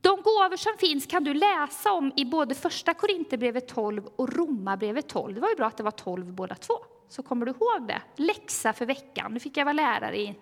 De 0.00 0.19
gåvor 0.30 0.56
som 0.56 0.72
finns 0.78 1.06
kan 1.06 1.24
du 1.24 1.34
läsa 1.34 1.92
om 1.92 2.12
i 2.16 2.24
både 2.24 2.54
första 2.54 2.94
Korinthierbrevet 2.94 3.68
12 3.68 4.06
och 4.16 4.36
Romarbrevet 4.36 5.08
12. 5.08 5.34
Det 5.34 5.40
var 5.40 5.48
ju 5.48 5.56
bra 5.56 5.66
att 5.66 5.76
det 5.76 5.82
var 5.82 5.90
12 5.90 6.32
båda 6.32 6.54
två, 6.54 6.74
så 7.08 7.22
kommer 7.22 7.46
du 7.46 7.52
ihåg 7.52 7.88
det. 7.88 8.02
Läxa 8.16 8.72
för 8.72 8.86
veckan. 8.86 9.32
Nu 9.34 9.40
fick 9.40 9.56
jag 9.56 9.64
vara 9.64 9.72
lärare 9.72 10.18
i 10.18 10.34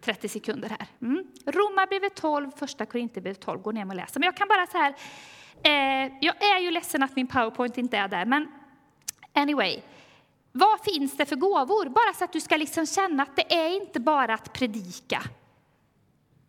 30 0.00 0.28
sekunder 0.28 0.68
här. 0.68 0.86
Mm. 1.02 1.24
Romarbrevet 1.46 2.14
12, 2.14 2.50
första 2.56 2.86
Korinthierbrevet 2.86 3.40
12, 3.40 3.62
gå 3.62 3.72
ner 3.72 3.88
och 3.88 3.94
läsa. 3.94 4.18
Men 4.18 4.26
jag 4.26 4.36
kan 4.36 4.48
bara 4.48 4.66
så 4.66 4.78
här, 4.78 4.94
eh, 5.62 6.12
jag 6.20 6.42
är 6.42 6.60
ju 6.60 6.70
ledsen 6.70 7.02
att 7.02 7.16
min 7.16 7.26
powerpoint 7.26 7.78
inte 7.78 7.96
är 7.96 8.08
där, 8.08 8.24
men 8.26 8.48
anyway. 9.32 9.80
Vad 10.52 10.80
finns 10.80 11.16
det 11.16 11.26
för 11.26 11.36
gåvor? 11.36 11.88
Bara 11.88 12.14
så 12.14 12.24
att 12.24 12.32
du 12.32 12.40
ska 12.40 12.56
liksom 12.56 12.86
känna 12.86 13.22
att 13.22 13.36
det 13.36 13.54
är 13.54 13.76
inte 13.76 14.00
bara 14.00 14.34
att 14.34 14.52
predika, 14.52 15.22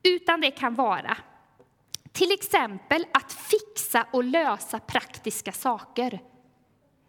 utan 0.04 0.42
det 0.42 0.52
kan 0.52 0.76
vara 0.76 1.18
till 2.16 2.32
exempel 2.32 3.06
att 3.14 3.34
fixa 3.34 4.08
och 4.14 4.24
lösa 4.24 4.80
praktiska 4.80 5.52
saker. 5.52 6.20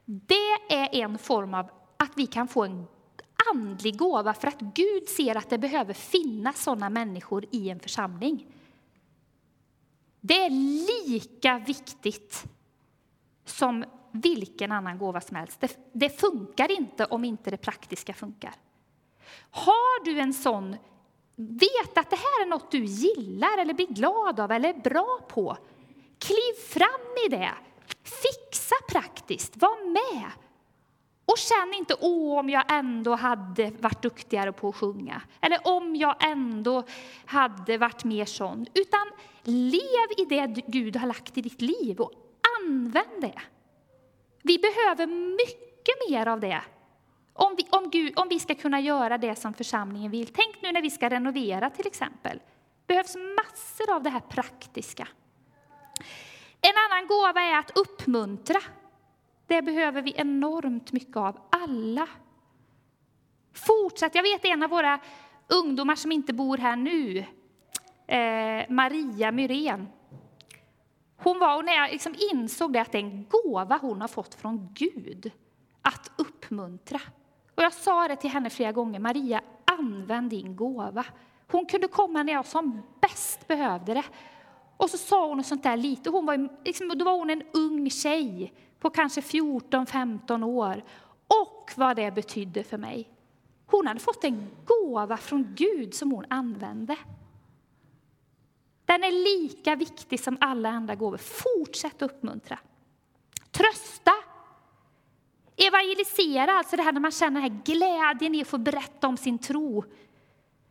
Det 0.05 0.75
är 0.75 0.95
en 0.95 1.19
form 1.19 1.55
av 1.55 1.71
att 1.97 2.13
vi 2.17 2.27
kan 2.27 2.49
få 2.49 2.65
en 2.65 2.87
andlig 3.55 3.99
gåva 3.99 4.35
för 4.35 4.49
att 4.49 4.61
Gud 4.61 5.09
ser 5.09 5.37
att 5.37 5.51
det 5.51 5.59
behöver 5.59 5.95
finnas 5.95 6.63
sådana 6.63 6.91
människor 6.91 7.45
i 7.51 7.71
en 7.71 7.81
församling. 7.81 8.47
Det 10.21 10.45
är 10.45 10.51
lika 11.09 11.59
viktigt 11.59 12.45
som 13.45 13.85
vilken 14.11 14.73
annan 14.73 14.99
gåva 14.99 15.21
som 15.21 15.37
helst. 15.37 15.61
Det, 15.61 15.79
det 15.93 16.21
funkar 16.21 16.79
inte 16.79 17.05
om 17.05 17.25
inte 17.25 17.51
det 17.51 17.57
praktiska 17.57 18.15
funkar. 18.15 18.55
Har 19.51 20.05
du 20.05 20.21
en 20.21 20.35
sån 20.35 20.77
Vet 21.37 21.99
att 21.99 22.11
det 22.11 22.17
här 22.17 22.43
är 22.43 22.47
något 22.47 22.71
du 22.71 22.85
gillar 22.85 23.59
eller 23.59 23.75
blir 23.75 23.87
glad 23.87 24.41
av 24.41 24.53
eller 24.53 24.69
är 24.69 24.81
bra 24.81 25.19
på. 25.29 25.57
Kliv 26.19 26.55
fram 26.69 27.17
i 27.27 27.29
det. 27.29 27.55
Fixa 28.03 28.75
praktiskt. 28.89 29.57
Var 29.57 29.91
med. 29.91 30.31
Och 31.25 31.39
känn 31.39 31.75
inte 31.75 31.95
åh, 32.01 32.39
om 32.39 32.49
jag 32.49 32.65
ändå 32.69 33.15
hade 33.15 33.71
varit 33.81 34.03
duktigare 34.03 34.53
på 34.53 34.69
att 34.69 34.77
sjunga. 34.77 35.23
Eller 35.41 35.61
om 35.65 35.97
jag 35.97 36.25
ändå 36.31 36.83
hade 37.25 37.79
varit 37.79 38.05
mer 38.05 38.25
sån. 38.25 38.67
Utan 38.75 39.11
lev 39.43 40.11
i 40.17 40.25
det 40.29 40.47
Gud 40.67 40.97
har 40.97 41.07
lagt 41.07 41.39
i 41.39 41.43
ditt 41.43 41.61
liv 41.61 42.01
och 42.01 42.13
använd 42.61 43.21
det. 43.21 43.41
Vi 44.43 44.59
behöver 44.59 45.07
mycket 45.37 46.11
mer 46.11 46.27
av 46.27 46.41
det 46.41 46.63
om 47.37 47.55
vi, 47.57 47.67
om, 47.71 47.91
Gud, 47.91 48.19
om 48.19 48.29
vi 48.29 48.39
ska 48.39 48.55
kunna 48.55 48.81
göra 48.81 49.19
det 49.19 49.37
som 49.37 49.55
församlingen 49.55 50.11
vill. 50.11 50.27
Tänk 50.27 50.63
nu 50.63 50.73
när 50.73 50.83
vi 50.83 50.91
ska 50.91 51.11
renovera 51.11 51.71
till 51.71 51.87
exempel. 51.87 52.39
Det 52.39 52.87
behövs 52.87 53.17
massor 53.17 53.95
av 53.95 54.03
det 54.03 54.11
här 54.11 54.21
praktiska. 54.21 55.09
En 56.61 56.73
annan 56.91 57.07
gåva 57.07 57.41
är 57.41 57.59
att 57.59 57.79
uppmuntra. 57.79 58.61
Det 59.47 59.63
behöver 59.63 60.03
vi 60.03 60.15
enormt 60.17 60.93
mycket 60.93 61.17
av, 61.17 61.41
alla. 61.51 62.09
Fortsätt. 63.53 64.15
Jag 64.15 64.23
vet 64.23 64.45
en 64.45 64.63
av 64.63 64.71
våra 64.71 65.01
ungdomar 65.49 65.95
som 65.95 66.13
inte 66.13 66.33
bor 66.33 66.57
här 66.59 66.77
nu, 66.77 67.19
eh, 68.07 68.71
Maria 68.71 69.33
Myrén. 69.33 69.89
Hon 71.17 71.39
var, 71.39 71.57
och 71.57 71.65
när 71.65 71.75
jag 71.75 71.91
liksom 71.91 72.15
insåg 72.33 72.73
det, 72.73 72.81
att 72.81 72.93
det 72.93 72.99
är 72.99 73.03
en 73.03 73.27
gåva 73.29 73.79
hon 73.83 74.01
har 74.01 74.09
fått 74.09 74.35
från 74.35 74.75
Gud, 74.75 75.33
att 75.83 76.11
uppmuntra. 76.17 77.01
Och 77.57 77.63
jag 77.63 77.73
sa 77.73 78.09
det 78.09 78.17
till 78.17 78.31
henne 78.31 78.51
flera 78.51 78.73
gånger, 78.73 79.01
Maria, 79.01 79.41
använd 79.65 80.31
din 80.31 80.57
gåva. 80.57 81.05
Hon 81.51 81.67
kunde 81.67 81.89
komma 81.89 82.23
när 82.23 82.33
jag 82.33 82.47
som 82.47 82.83
bäst 83.01 83.49
behövde 83.49 83.95
det. 83.95 84.05
Och 84.77 84.91
så 84.91 84.99
sa 84.99 85.29
hon 85.29 85.37
något 85.37 85.47
sånt 85.47 85.63
där 85.63 85.77
lite, 85.77 86.11
hon 86.11 86.27
var, 86.27 86.49
liksom, 86.65 86.89
då 86.89 87.05
var 87.05 87.19
hon 87.19 87.31
en 87.31 87.43
ung 87.53 87.91
tjej 87.91 88.53
på 88.81 88.91
kanske 88.91 89.21
14-15 89.21 90.45
år. 90.45 90.85
Och 91.27 91.73
vad 91.77 91.97
det 91.97 92.11
betydde 92.11 92.65
för 92.65 92.79
mig. 92.79 93.11
Hon 93.67 93.87
hade 93.87 94.01
fått 94.01 94.25
en 94.25 94.51
gåva 94.65 95.17
från 95.17 95.55
Gud 95.57 95.95
som 95.95 96.11
hon 96.11 96.25
använde. 96.29 96.97
Den 98.85 99.05
är 99.05 99.41
lika 99.41 99.77
viktig 99.77 100.21
som 100.21 100.39
alla 100.41 100.69
andra 100.69 100.95
gåvor. 100.95 101.19
Fortsätt 101.19 102.03
uppmuntra. 102.03 102.59
Trösta 103.51 104.13
Evangelisera, 105.57 106.53
alltså 106.53 106.77
det 106.77 106.83
här 106.83 106.93
när 106.93 107.01
man 107.01 107.11
känner 107.11 107.41
den 107.41 107.51
här 107.51 107.63
glädjen 107.65 108.35
i 108.35 108.43
att 108.43 108.49
få 108.49 108.59
berätta 108.59 109.09
om 109.09 109.17
sin 109.17 109.39
tro. 109.39 109.85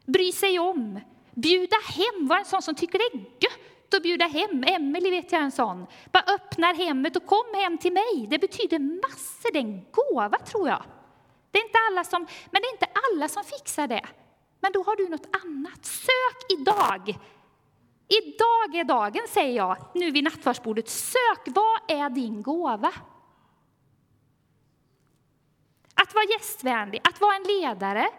Bry 0.05 0.31
sig 0.31 0.59
om, 0.59 0.99
bjuda 1.33 1.77
hem, 1.87 2.27
vara 2.27 2.39
en 2.39 2.45
sån 2.45 2.61
som 2.61 2.75
tycker 2.75 2.99
det 2.99 3.17
är 3.17 3.19
gött 3.19 3.93
att 3.93 4.03
bjuda 4.03 4.25
hem. 4.25 4.63
Emelie 4.63 5.11
vet 5.11 5.31
jag 5.31 5.41
är 5.41 5.45
en 5.45 5.51
sån. 5.51 5.85
Bara 6.11 6.23
öppnar 6.33 6.75
hemmet 6.75 7.15
och 7.15 7.25
kom 7.25 7.45
hem 7.55 7.77
till 7.77 7.93
mig. 7.93 8.27
Det 8.29 8.39
betyder 8.39 8.79
massor, 8.79 9.51
det 9.53 9.59
är 9.59 9.63
en 9.63 9.85
gåva 9.91 10.37
tror 10.37 10.67
jag. 10.67 10.83
Det 11.51 11.59
är 11.59 11.63
inte 11.63 11.77
alla 11.89 12.03
som, 12.03 12.27
men 12.51 12.61
det 12.61 12.67
är 12.67 12.71
inte 12.71 12.87
alla 13.11 13.27
som 13.27 13.43
fixar 13.43 13.87
det. 13.87 14.05
Men 14.59 14.71
då 14.71 14.83
har 14.83 14.95
du 14.95 15.09
något 15.09 15.27
annat. 15.43 15.85
Sök 15.85 16.59
idag. 16.59 17.17
Idag 18.07 18.75
är 18.75 18.83
dagen, 18.83 19.21
säger 19.29 19.55
jag, 19.55 19.77
nu 19.93 20.11
vid 20.11 20.23
nattvardsbordet. 20.23 20.89
Sök, 20.89 21.39
vad 21.45 21.79
är 21.87 22.09
din 22.09 22.41
gåva? 22.41 22.91
Att 25.95 26.15
vara 26.15 26.25
gästvänlig, 26.25 27.01
att 27.03 27.21
vara 27.21 27.35
en 27.35 27.43
ledare, 27.43 28.09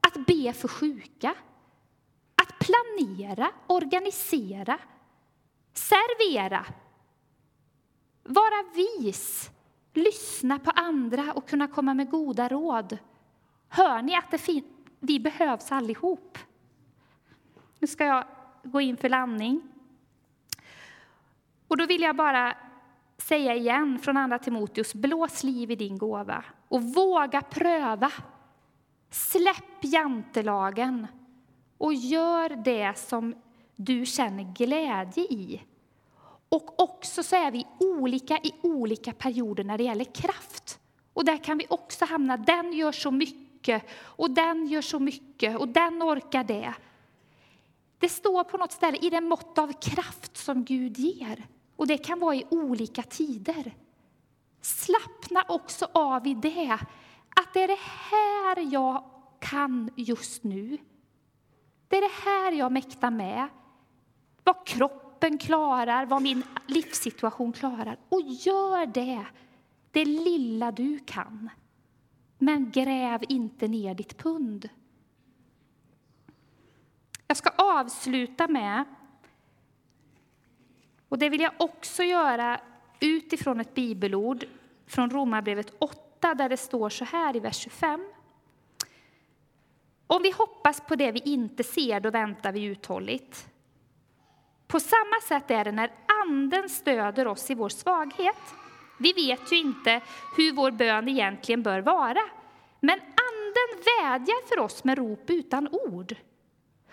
att 0.00 0.26
be 0.26 0.52
för 0.52 0.68
sjuka, 0.68 1.34
att 2.34 2.58
planera, 2.58 3.50
organisera, 3.66 4.78
servera, 5.72 6.66
vara 8.22 8.64
vis, 8.74 9.50
lyssna 9.92 10.58
på 10.58 10.70
andra 10.70 11.32
och 11.32 11.48
kunna 11.48 11.68
komma 11.68 11.94
med 11.94 12.10
goda 12.10 12.48
råd. 12.48 12.98
Hör 13.68 14.02
ni 14.02 14.16
att 14.16 14.30
det 14.30 14.62
vi 15.00 15.20
behövs 15.20 15.72
allihop? 15.72 16.38
Nu 17.78 17.86
ska 17.86 18.04
jag 18.04 18.24
gå 18.62 18.80
in 18.80 18.96
för 18.96 19.08
landning. 19.08 19.62
Och 21.68 21.76
då 21.76 21.86
vill 21.86 22.00
jag 22.00 22.16
bara 22.16 22.56
säga 23.18 23.54
igen 23.54 23.98
från 23.98 24.16
Andra 24.16 24.38
Timoteus, 24.38 24.94
blås 24.94 25.42
liv 25.42 25.70
i 25.70 25.76
din 25.76 25.98
gåva 25.98 26.44
och 26.68 26.82
våga 26.82 27.42
pröva. 27.42 28.12
Släpp 29.10 29.64
jantelagen 29.80 31.06
och 31.78 31.94
gör 31.94 32.48
det 32.48 32.98
som 32.98 33.34
du 33.76 34.06
känner 34.06 34.54
glädje 34.54 35.24
i. 35.24 35.62
Och 36.48 36.82
också 36.82 37.22
så 37.22 37.36
är 37.36 37.50
vi 37.50 37.66
olika 37.80 38.38
i 38.38 38.52
olika 38.62 39.12
perioder 39.12 39.64
när 39.64 39.78
det 39.78 39.84
gäller 39.84 40.04
kraft. 40.04 40.78
Och 41.12 41.24
där 41.24 41.36
kan 41.44 41.58
vi 41.58 41.66
också 41.70 42.04
hamna, 42.04 42.36
den 42.36 42.72
gör 42.72 42.92
så 42.92 43.10
mycket 43.10 43.82
och 44.00 44.30
den 44.30 44.66
gör 44.66 44.82
så 44.82 44.98
mycket 44.98 45.58
och 45.58 45.68
den 45.68 46.02
orkar 46.02 46.44
det. 46.44 46.74
Det 47.98 48.08
står 48.08 48.44
på 48.44 48.56
något 48.56 48.72
ställe, 48.72 48.98
i 48.98 49.10
det 49.10 49.20
mått 49.20 49.58
av 49.58 49.72
kraft 49.72 50.36
som 50.36 50.64
Gud 50.64 50.98
ger. 50.98 51.46
Och 51.76 51.86
det 51.86 51.98
kan 51.98 52.18
vara 52.18 52.34
i 52.34 52.44
olika 52.50 53.02
tider. 53.02 53.74
Slappna 54.60 55.44
också 55.48 55.88
av 55.92 56.26
i 56.26 56.34
det, 56.34 56.78
att 57.28 57.54
det 57.54 57.62
är 57.62 57.68
det 57.68 57.80
här 58.10 58.72
jag 58.72 59.04
kan 59.40 59.90
just 59.96 60.44
nu. 60.44 60.78
Det 61.88 61.96
är 61.96 62.00
det 62.00 62.30
här 62.30 62.52
jag 62.52 62.72
mäktar 62.72 63.10
med. 63.10 63.48
Vad 64.44 64.66
kroppen 64.66 65.38
klarar, 65.38 66.06
vad 66.06 66.22
min 66.22 66.42
livssituation 66.66 67.52
klarar. 67.52 67.98
Och 68.08 68.20
gör 68.22 68.86
det, 68.86 69.26
det 69.90 70.04
lilla 70.04 70.72
du 70.72 70.98
kan. 70.98 71.50
Men 72.38 72.70
gräv 72.70 73.24
inte 73.28 73.68
ner 73.68 73.94
ditt 73.94 74.18
pund. 74.18 74.68
Jag 77.26 77.36
ska 77.36 77.50
avsluta 77.50 78.48
med, 78.48 78.84
och 81.08 81.18
det 81.18 81.28
vill 81.28 81.40
jag 81.40 81.52
också 81.58 82.02
göra 82.02 82.60
utifrån 83.00 83.60
ett 83.60 83.74
bibelord 83.74 84.44
från 84.86 85.10
Romarbrevet 85.10 85.72
8 85.78 86.34
där 86.34 86.48
det 86.48 86.56
står 86.56 86.88
så 86.88 87.04
här 87.04 87.36
i 87.36 87.40
vers 87.40 87.56
25. 87.56 88.06
Om 90.06 90.22
vi 90.22 90.30
hoppas 90.30 90.80
på 90.80 90.96
det 90.96 91.12
vi 91.12 91.20
inte 91.24 91.64
ser, 91.64 92.00
då 92.00 92.10
väntar 92.10 92.52
vi 92.52 92.64
uthålligt. 92.64 93.48
På 94.66 94.80
samma 94.80 95.20
sätt 95.28 95.50
är 95.50 95.64
det 95.64 95.72
när 95.72 95.90
Anden 96.22 96.68
stöder 96.68 97.26
oss 97.26 97.50
i 97.50 97.54
vår 97.54 97.68
svaghet. 97.68 98.54
Vi 98.98 99.12
vet 99.12 99.52
ju 99.52 99.56
inte 99.56 100.00
hur 100.36 100.52
vår 100.52 100.70
bön 100.70 101.08
egentligen 101.08 101.62
bör 101.62 101.80
vara, 101.80 102.20
men 102.80 103.00
Anden 103.00 103.84
vädjar 103.84 104.48
för 104.48 104.58
oss 104.58 104.84
med 104.84 104.98
rop 104.98 105.30
utan 105.30 105.68
ord. 105.68 106.14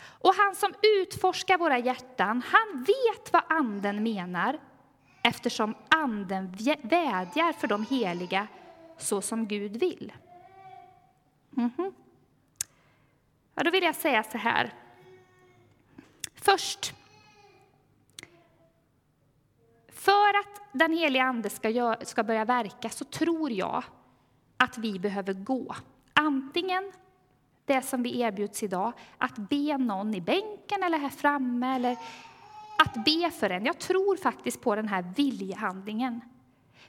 Och 0.01 0.33
han 0.33 0.55
som 0.55 0.73
utforskar 0.99 1.57
våra 1.57 1.77
hjärtan, 1.77 2.43
han 2.45 2.83
vet 2.83 3.33
vad 3.33 3.43
Anden 3.49 4.03
menar 4.03 4.59
eftersom 5.25 5.75
Anden 5.89 6.51
vädjar 6.81 7.53
för 7.53 7.67
de 7.67 7.85
heliga 7.85 8.47
så 8.97 9.21
som 9.21 9.47
Gud 9.47 9.77
vill. 9.77 10.13
Mm 11.57 11.71
-hmm. 11.77 11.93
ja, 13.55 13.63
då 13.63 13.71
vill 13.71 13.83
jag 13.83 13.95
säga 13.95 14.23
så 14.23 14.37
här. 14.37 14.73
Först, 16.35 16.93
för 19.87 20.39
att 20.39 20.61
den 20.71 20.93
heliga 20.93 21.23
Ande 21.23 21.49
ska, 21.49 21.69
gör, 21.69 21.97
ska 22.01 22.23
börja 22.23 22.45
verka 22.45 22.89
så 22.89 23.05
tror 23.05 23.51
jag 23.51 23.83
att 24.57 24.77
vi 24.77 24.99
behöver 24.99 25.33
gå. 25.33 25.75
Antingen 26.13 26.91
det 27.65 27.81
som 27.81 28.03
vi 28.03 28.19
erbjuds 28.19 28.63
idag, 28.63 28.93
att 29.17 29.37
be 29.37 29.77
någon 29.77 30.13
i 30.13 30.21
bänken 30.21 30.83
eller 30.83 30.97
här 30.97 31.09
framme, 31.09 31.75
eller 31.75 31.97
att 32.77 33.05
be 33.05 33.31
för 33.31 33.49
en. 33.49 33.65
Jag 33.65 33.79
tror 33.79 34.17
faktiskt 34.17 34.61
på 34.61 34.75
den 34.75 34.87
här 34.87 35.13
viljehandlingen. 35.15 36.21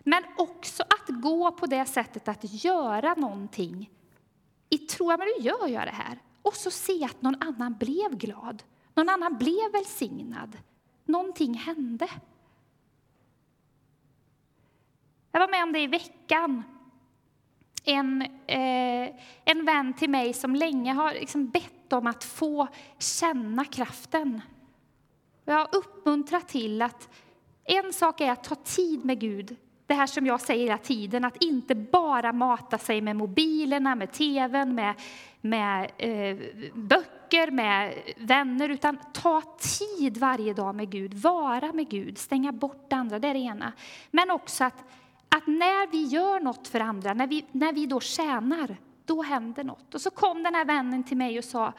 Men 0.00 0.22
också 0.36 0.82
att 0.82 1.22
gå 1.22 1.52
på 1.52 1.66
det 1.66 1.86
sättet 1.86 2.28
att 2.28 2.64
göra 2.64 3.14
någonting 3.14 3.90
i 4.70 4.78
tro, 4.78 5.06
men 5.06 5.18
nu 5.18 5.44
gör 5.44 5.68
jag 5.68 5.86
det 5.86 5.94
här. 5.94 6.18
Och 6.42 6.54
så 6.54 6.70
se 6.70 7.04
att 7.04 7.22
någon 7.22 7.42
annan 7.42 7.74
blev 7.74 8.16
glad, 8.18 8.62
någon 8.94 9.08
annan 9.08 9.38
blev 9.38 9.72
välsignad. 9.72 10.58
Någonting 11.04 11.54
hände. 11.54 12.08
Jag 15.32 15.40
var 15.40 15.48
med 15.48 15.62
om 15.62 15.72
det 15.72 15.80
i 15.80 15.86
veckan 15.86 16.62
en, 17.84 18.22
eh, 18.46 19.14
en 19.44 19.64
vän 19.64 19.94
till 19.94 20.10
mig 20.10 20.32
som 20.32 20.54
länge 20.54 20.92
har 20.92 21.12
liksom 21.12 21.48
bett 21.48 21.92
om 21.92 22.06
att 22.06 22.24
få 22.24 22.68
känna 22.98 23.64
kraften. 23.64 24.42
Jag 25.48 25.54
har 25.54 25.68
uppmuntrat 25.72 26.48
till 26.48 26.82
att 26.82 27.08
en 27.64 27.92
sak 27.92 28.20
är 28.20 28.32
att 28.32 28.44
ta 28.44 28.54
tid 28.54 29.04
med 29.04 29.20
Gud. 29.20 29.56
Det 29.86 29.94
här 29.94 30.06
som 30.06 30.26
jag 30.26 30.40
säger 30.40 30.64
hela 30.64 30.78
tiden, 30.78 31.24
att 31.24 31.42
inte 31.42 31.74
bara 31.74 32.32
mata 32.32 32.78
sig 32.78 33.00
med 33.00 33.16
mobilerna, 33.16 33.94
med 33.94 34.12
tvn, 34.12 34.74
med, 34.74 34.94
med 35.40 35.90
eh, 35.98 36.36
böcker, 36.74 37.50
med 37.50 37.94
vänner, 38.16 38.68
utan 38.68 38.98
ta 39.12 39.42
tid 39.78 40.18
varje 40.18 40.54
dag 40.54 40.74
med 40.74 40.90
Gud, 40.90 41.14
vara 41.14 41.72
med 41.72 41.88
Gud, 41.88 42.18
stänga 42.18 42.52
bort 42.52 42.90
det 42.90 42.96
andra, 42.96 43.18
det 43.18 43.28
är 43.28 43.34
det 43.34 43.40
ena. 43.40 43.72
Men 44.10 44.30
också 44.30 44.64
att 44.64 44.84
att 45.28 45.46
när 45.46 45.90
vi 45.90 46.04
gör 46.04 46.40
något 46.40 46.68
för 46.68 46.80
andra, 46.80 47.14
när 47.14 47.26
vi, 47.26 47.44
när 47.52 47.72
vi 47.72 47.86
då 47.86 48.00
tjänar, 48.00 48.76
då 49.04 49.22
händer 49.22 49.64
något. 49.64 49.94
Och 49.94 50.00
så 50.00 50.10
kom 50.10 50.42
den 50.42 50.54
här 50.54 50.64
vännen 50.64 51.04
till 51.04 51.16
mig 51.16 51.38
och 51.38 51.44
sa, 51.44 51.72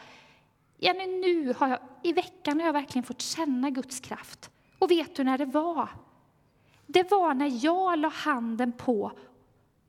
Jenny, 0.77 1.07
nu 1.07 1.53
har 1.53 1.67
jag, 1.67 1.79
i 2.03 2.13
veckan 2.13 2.59
har 2.59 2.65
jag 2.65 2.73
verkligen 2.73 3.03
fått 3.03 3.21
känna 3.21 3.69
Guds 3.69 3.99
kraft. 3.99 4.51
Och 4.79 4.91
vet 4.91 5.15
du 5.15 5.23
när 5.23 5.37
det 5.37 5.45
var? 5.45 5.89
Det 6.85 7.11
var 7.11 7.33
när 7.33 7.65
jag 7.65 7.99
la 7.99 8.09
handen 8.09 8.71
på, 8.71 9.11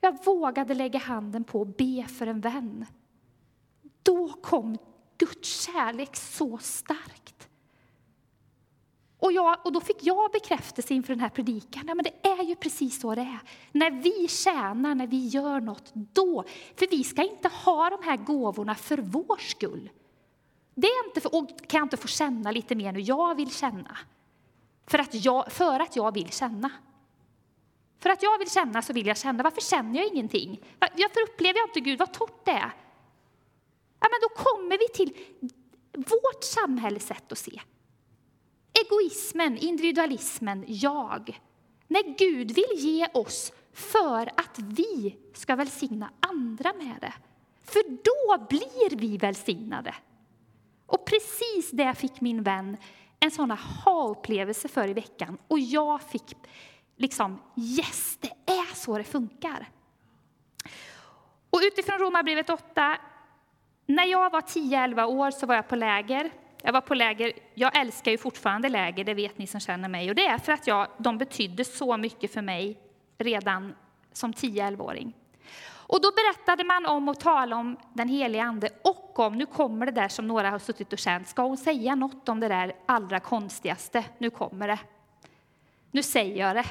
jag 0.01 0.25
vågade 0.25 0.75
lägga 0.75 0.99
handen 0.99 1.45
på 1.45 1.61
och 1.61 1.67
be 1.67 2.07
för 2.09 2.27
en 2.27 2.41
vän. 2.41 2.87
Då 4.03 4.29
kom 4.29 4.79
Guds 5.19 5.61
kärlek 5.67 6.17
så 6.17 6.59
starkt. 6.59 7.49
Och, 9.19 9.33
jag, 9.33 9.57
och 9.65 9.73
då 9.73 9.81
fick 9.81 9.97
jag 10.01 10.31
bekräftelse 10.31 10.95
inför 10.95 11.13
den 11.13 11.21
här 11.21 11.29
predikan. 11.29 11.85
Ja, 11.87 11.95
men 11.95 12.05
det 12.05 12.29
är 12.29 12.45
ju 12.45 12.55
precis 12.55 13.01
så 13.01 13.15
det 13.15 13.21
är. 13.21 13.41
När 13.73 13.91
vi 13.91 14.29
tjänar, 14.29 14.95
när 14.95 15.07
vi 15.07 15.27
gör 15.27 15.61
något, 15.61 15.91
då. 15.95 16.45
För 16.77 16.87
vi 16.91 17.05
ska 17.05 17.23
inte 17.23 17.49
ha 17.49 17.91
de 17.91 18.03
här 18.03 18.17
gåvorna 18.17 18.75
för 18.75 18.99
vår 18.99 19.37
skull. 19.37 19.91
Det 20.81 20.87
är 20.87 21.07
inte 21.07 21.21
för, 21.21 21.35
och 21.35 21.49
kan 21.49 21.79
jag 21.79 21.85
inte 21.85 21.97
få 21.97 22.09
känna 22.09 22.51
lite 22.51 22.75
mer 22.75 22.93
nu? 22.93 23.01
Jag 23.01 23.35
vill 23.35 23.51
känna. 23.51 23.99
För 24.87 24.99
att 24.99 25.25
jag, 25.25 25.53
för 25.53 25.81
att 25.81 25.97
jag 25.97 26.15
vill 26.15 26.29
känna. 26.29 26.71
För 27.99 28.11
att 28.11 28.23
jag 28.23 28.39
vill 28.39 28.51
känna 28.51 28.83
så 28.83 28.93
vill 28.93 29.07
jag 29.07 29.17
känna. 29.17 29.43
Varför 29.43 29.61
känner 29.61 30.01
jag 30.01 30.09
ingenting? 30.09 30.61
Varför 30.79 31.23
upplever 31.23 31.59
jag 31.59 31.69
inte 31.69 31.81
Gud? 31.81 31.99
Vad 31.99 32.13
torrt 32.13 32.45
det 32.45 32.51
är. 32.51 32.73
Ja, 34.01 34.09
men 34.11 34.21
då 34.23 34.43
kommer 34.43 34.79
vi 34.79 34.89
till 34.89 35.17
vårt 35.93 36.45
samhälles 36.45 37.07
sätt 37.07 37.33
att 37.33 37.39
se. 37.39 37.61
Egoismen, 38.85 39.59
individualismen, 39.59 40.65
jag. 40.67 41.41
När 41.87 42.19
Gud 42.19 42.51
vill 42.51 42.73
ge 42.77 43.09
oss 43.15 43.53
för 43.73 44.27
att 44.27 44.59
vi 44.59 45.17
ska 45.35 45.57
välsigna 45.57 46.11
andra 46.21 46.73
med 46.73 46.97
det. 47.01 47.15
För 47.65 47.83
då 47.89 48.47
blir 48.49 48.97
vi 48.97 49.17
välsignade. 49.17 49.95
Och 50.89 51.05
precis 51.07 51.71
det 51.71 51.95
fick 51.95 52.21
min 52.21 52.43
vän 52.43 52.77
en 53.21 53.31
sån 53.31 53.51
aha-upplevelse 53.51 54.69
för 54.69 54.89
i 54.89 54.93
veckan. 54.93 55.39
Och 55.49 55.59
jag 55.59 56.03
fick 56.03 56.35
liksom, 56.97 57.43
yes, 57.57 58.19
det 58.21 58.53
är 58.53 58.75
så 58.75 58.99
det 58.99 59.05
funkar. 59.05 59.69
Och 61.51 61.61
utifrån 61.63 61.99
Romarbrevet 61.99 62.51
8, 62.51 62.99
när 63.87 64.05
jag 64.05 64.31
var 64.31 64.41
10-11 64.41 65.05
år 65.05 65.31
så 65.31 65.47
var 65.47 65.55
jag 65.55 65.69
på 65.69 65.77
läger 65.77 66.31
jag 66.63 66.73
var 66.73 66.81
på 66.81 66.95
läger, 66.95 67.33
jag 67.55 67.79
älskar 67.79 68.11
ju 68.11 68.19
fortfarande 68.19 68.69
läger, 68.69 69.05
det 69.05 69.15
vet 69.15 69.39
ni 69.39 69.47
som 69.47 69.61
känner 69.61 69.89
mig. 69.89 70.09
Och 70.09 70.15
det 70.15 70.27
är 70.27 70.39
för 70.39 70.53
att 70.53 70.67
jag, 70.67 70.89
de 70.99 71.19
betydde 71.19 71.65
så 71.65 71.97
mycket 71.97 72.33
för 72.33 72.43
mig 72.43 72.79
redan 73.19 73.75
som 74.13 74.33
10-11-åring. 74.33 75.13
Och 75.89 76.01
då 76.03 76.11
berättade 76.11 76.65
man 76.65 76.87
om 76.87 77.09
och 77.09 77.21
talade 77.21 77.61
om 77.61 77.77
den 77.93 78.09
helige 78.09 78.43
Ande 78.43 78.69
och 78.85 79.19
om, 79.19 79.39
nu 79.39 79.47
kommer 79.47 79.87
det 79.87 79.93
där 79.93 80.09
som 80.09 80.29
några 80.29 80.51
har 80.51 80.59
suttit 80.59 80.93
och 80.93 80.99
känt, 80.99 81.29
ska 81.29 81.43
hon 81.43 81.57
säga 81.57 81.95
något 81.95 82.29
om 82.29 82.41
det 82.41 82.49
där 82.49 82.77
allra 82.87 83.21
konstigaste? 83.21 84.05
Nu 84.19 84.31
kommer 84.31 84.69
det. 84.69 84.79
Nu 85.91 86.03
säger 86.03 86.47
jag 86.47 86.57
det. 86.57 86.65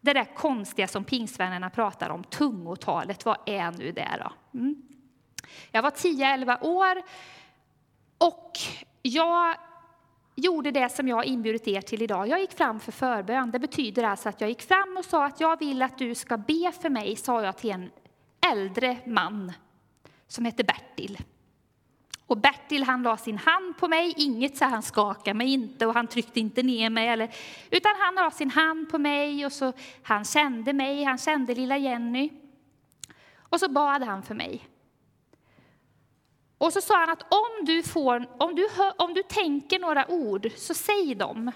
Det 0.00 0.12
där 0.12 0.34
konstiga 0.34 0.88
som 0.88 1.04
pingstvännerna 1.04 1.70
pratar 1.70 2.10
om, 2.10 2.24
tungotalet, 2.24 3.24
vad 3.24 3.36
är 3.46 3.70
nu 3.70 3.92
det 3.92 4.08
då? 4.18 4.58
Mm. 4.58 4.82
Jag 5.70 5.82
var 5.82 5.90
10-11 5.90 6.64
år 6.64 7.02
och 8.18 8.52
jag 9.02 9.56
gjorde 10.34 10.70
det 10.70 10.88
som 10.88 11.08
jag 11.08 11.24
inbjudit 11.24 11.68
er 11.68 11.80
till 11.80 12.02
idag. 12.02 12.28
Jag 12.28 12.40
gick 12.40 12.52
fram 12.52 12.80
för 12.80 12.92
förbön. 12.92 13.50
Det 13.50 13.58
betyder 13.58 14.02
alltså 14.02 14.28
att 14.28 14.40
jag 14.40 14.50
gick 14.50 14.62
fram 14.62 14.96
och 14.98 15.04
sa 15.04 15.26
att 15.26 15.40
jag 15.40 15.58
vill 15.58 15.82
att 15.82 15.98
du 15.98 16.14
ska 16.14 16.36
be 16.36 16.72
för 16.80 16.90
mig, 16.90 17.16
sa 17.16 17.42
jag 17.42 17.56
till 17.56 17.70
en 17.70 17.90
äldre 18.52 18.96
man 19.06 19.52
som 20.26 20.44
hette 20.44 20.64
Bertil. 20.64 21.18
Och 22.26 22.36
Bertil 22.36 22.82
han 22.82 23.02
la 23.02 23.16
sin 23.16 23.38
hand 23.38 23.78
på 23.78 23.88
mig, 23.88 24.14
inget 24.16 24.56
så 24.56 24.64
han 24.64 24.82
skakade 24.82 25.34
mig 25.34 25.52
inte 25.52 25.86
och 25.86 25.94
han 25.94 26.06
tryckte 26.06 26.40
inte 26.40 26.62
ner 26.62 26.90
mig. 26.90 27.08
Eller, 27.08 27.34
utan 27.70 27.92
han 27.98 28.14
la 28.14 28.30
sin 28.30 28.50
hand 28.50 28.90
på 28.90 28.98
mig 28.98 29.46
och 29.46 29.52
så 29.52 29.72
han 30.02 30.24
kände 30.24 30.72
mig, 30.72 31.04
han 31.04 31.18
kände 31.18 31.54
lilla 31.54 31.78
Jenny. 31.78 32.30
Och 33.38 33.60
så 33.60 33.68
bad 33.68 34.02
han 34.02 34.22
för 34.22 34.34
mig. 34.34 34.68
Och 36.60 36.72
så 36.72 36.80
sa 36.80 36.98
han 37.00 37.10
att 37.10 37.22
om 37.22 37.64
du, 37.64 37.82
får, 37.82 38.26
om, 38.38 38.54
du 38.54 38.68
hör, 38.76 38.92
om 38.96 39.14
du 39.14 39.22
tänker 39.22 39.78
några 39.78 40.10
ord, 40.10 40.50
så 40.56 40.74
säg 40.74 41.14
dem. 41.14 41.52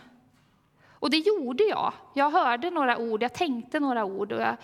Och 0.89 1.11
det 1.11 1.17
gjorde 1.17 1.65
jag. 1.65 1.93
Jag 2.15 2.31
hörde 2.31 2.71
några 2.71 2.99
ord, 2.99 3.23
jag 3.23 3.35
tänkte 3.35 3.81
några 3.81 4.05
ord. 4.05 4.33
Och 4.33 4.41
jag 4.41 4.57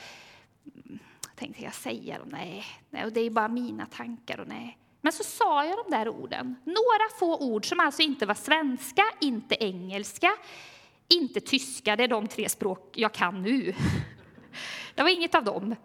tänkte, 1.37 1.63
jag 1.63 1.75
säger 1.75 2.19
dem? 2.19 2.29
Nej, 2.29 2.65
nej, 2.91 3.05
och 3.05 3.13
det 3.13 3.21
är 3.21 3.31
bara 3.31 3.49
mina 3.49 3.87
tankar. 3.87 4.41
och 4.41 4.49
nej. 4.49 4.79
Men 5.01 5.13
så 5.13 5.25
sa 5.25 5.65
jag 5.65 5.79
de 5.85 5.97
där 5.97 6.09
orden. 6.09 6.57
Några 6.65 7.19
få 7.19 7.39
ord 7.39 7.69
som 7.69 7.81
alltså 7.81 8.03
inte 8.03 8.27
var 8.27 8.35
svenska, 8.35 9.05
inte 9.21 9.65
engelska, 9.65 10.33
inte 11.09 11.41
tyska, 11.41 11.97
det 11.97 12.05
är 12.05 12.09
de 12.09 12.29
tre 12.29 12.49
språk 12.49 12.93
jag 12.95 13.13
kan 13.13 13.43
nu. 13.43 13.75
Det 14.95 15.03
var 15.03 15.11
inget 15.11 15.35
av 15.35 15.45
dem. 15.45 15.77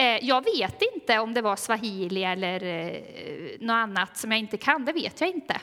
Eh, 0.00 0.18
jag 0.24 0.44
vet 0.44 0.82
inte 0.94 1.18
om 1.18 1.34
det 1.34 1.42
var 1.42 1.56
swahili 1.56 2.24
eller 2.24 2.62
eh, 2.64 3.60
något 3.60 3.74
annat 3.74 4.16
som 4.16 4.32
jag 4.32 4.40
inte 4.40 4.56
kan, 4.56 4.84
det 4.84 4.92
vet 4.92 5.20
jag 5.20 5.30
inte. 5.30 5.60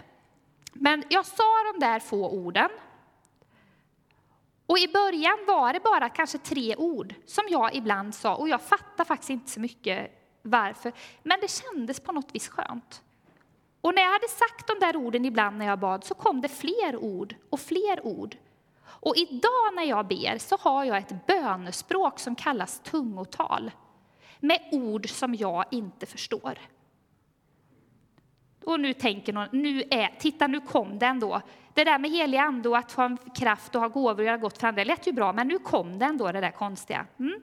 Men 0.73 1.03
jag 1.09 1.25
sa 1.25 1.43
de 1.73 1.79
där 1.85 1.99
få 1.99 2.29
orden. 2.29 2.69
Och 4.65 4.79
i 4.79 4.87
början 4.87 5.37
var 5.47 5.73
det 5.73 5.79
bara 5.79 6.09
kanske 6.09 6.37
tre 6.37 6.75
ord 6.75 7.13
som 7.25 7.43
jag 7.49 7.75
ibland 7.75 8.15
sa 8.15 8.35
och 8.35 8.49
jag 8.49 8.61
fattade 8.61 9.07
faktiskt 9.07 9.29
inte 9.29 9.51
så 9.51 9.59
mycket 9.59 10.11
varför. 10.41 10.93
Men 11.23 11.39
det 11.41 11.51
kändes 11.51 11.99
på 11.99 12.11
något 12.11 12.35
vis 12.35 12.47
skönt. 12.47 13.01
Och 13.81 13.95
när 13.95 14.01
jag 14.01 14.11
hade 14.11 14.27
sagt 14.27 14.67
de 14.67 14.79
där 14.79 14.95
orden 14.95 15.25
ibland 15.25 15.57
när 15.57 15.65
jag 15.65 15.79
bad 15.79 16.03
så 16.03 16.13
kom 16.13 16.41
det 16.41 16.49
fler 16.49 16.95
ord 16.95 17.35
och 17.49 17.59
fler 17.59 18.05
ord. 18.05 18.37
Och 18.83 19.17
idag 19.17 19.73
när 19.75 19.83
jag 19.83 20.07
ber 20.07 20.37
så 20.37 20.57
har 20.59 20.83
jag 20.83 20.97
ett 20.97 21.27
bönespråk 21.27 22.19
som 22.19 22.35
kallas 22.35 22.79
tungotal 22.79 23.71
med 24.39 24.59
ord 24.71 25.09
som 25.09 25.35
jag 25.35 25.65
inte 25.71 26.05
förstår. 26.05 26.59
Och 28.63 28.79
nu 28.79 28.93
tänker 28.93 29.33
någon, 29.33 29.47
nu 29.51 29.83
är, 29.91 30.15
titta 30.19 30.47
nu 30.47 30.59
kom 30.59 30.99
den 30.99 31.19
då. 31.19 31.41
Det 31.73 31.83
där 31.83 31.99
med 31.99 32.11
helig 32.11 32.37
ande 32.37 32.69
och 32.69 32.77
att 32.77 32.91
ha 32.91 33.05
en 33.05 33.17
kraft 33.35 33.75
och 33.75 33.81
ha 33.81 33.87
gåvor 33.87 34.19
och 34.19 34.25
göra 34.25 34.37
gott 34.37 34.57
för 34.57 34.67
andra 34.67 34.83
lät 34.83 35.07
ju 35.07 35.11
bra, 35.11 35.33
men 35.33 35.47
nu 35.47 35.59
kom 35.59 35.99
den 35.99 36.17
då, 36.17 36.31
det 36.31 36.41
där 36.41 36.51
konstiga. 36.51 37.05
Mm. 37.19 37.41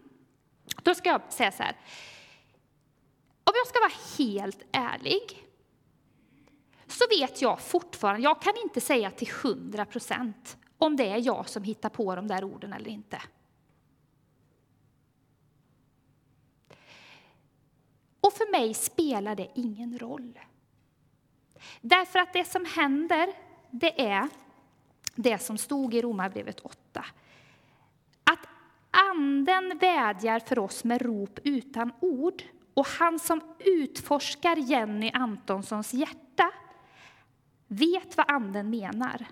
Då 0.82 0.94
ska 0.94 1.08
jag 1.08 1.20
säga 1.28 1.52
så 1.52 1.62
här. 1.62 1.76
Om 3.44 3.52
jag 3.54 3.66
ska 3.66 3.80
vara 3.80 3.92
helt 4.18 4.62
ärlig 4.72 5.44
så 6.86 7.04
vet 7.20 7.42
jag 7.42 7.60
fortfarande, 7.60 8.22
jag 8.22 8.42
kan 8.42 8.52
inte 8.64 8.80
säga 8.80 9.10
till 9.10 9.30
hundra 9.42 9.84
procent 9.84 10.56
om 10.78 10.96
det 10.96 11.08
är 11.08 11.26
jag 11.26 11.48
som 11.48 11.62
hittar 11.62 11.88
på 11.88 12.16
de 12.16 12.28
där 12.28 12.44
orden 12.44 12.72
eller 12.72 12.90
inte. 12.90 13.22
Och 18.24 18.32
för 18.32 18.50
mig 18.50 18.74
spelar 18.74 19.34
det 19.34 19.48
ingen 19.54 19.98
roll. 19.98 20.38
Därför 21.80 22.18
att 22.18 22.32
det 22.32 22.44
som 22.44 22.64
händer, 22.64 23.32
det 23.70 24.00
är 24.00 24.28
det 25.14 25.38
som 25.38 25.58
stod 25.58 25.94
i 25.94 26.02
Romarbrevet 26.02 26.60
8. 26.60 27.04
Att 28.24 28.48
Anden 28.90 29.78
vädjar 29.78 30.38
för 30.38 30.58
oss 30.58 30.84
med 30.84 31.02
rop 31.02 31.38
utan 31.44 31.92
ord. 32.00 32.42
Och 32.74 32.86
han 32.86 33.18
som 33.18 33.40
utforskar 33.58 34.56
Jenny 34.56 35.10
Antonssons 35.14 35.94
hjärta 35.94 36.50
vet 37.66 38.16
vad 38.16 38.30
Anden 38.30 38.70
menar. 38.70 39.26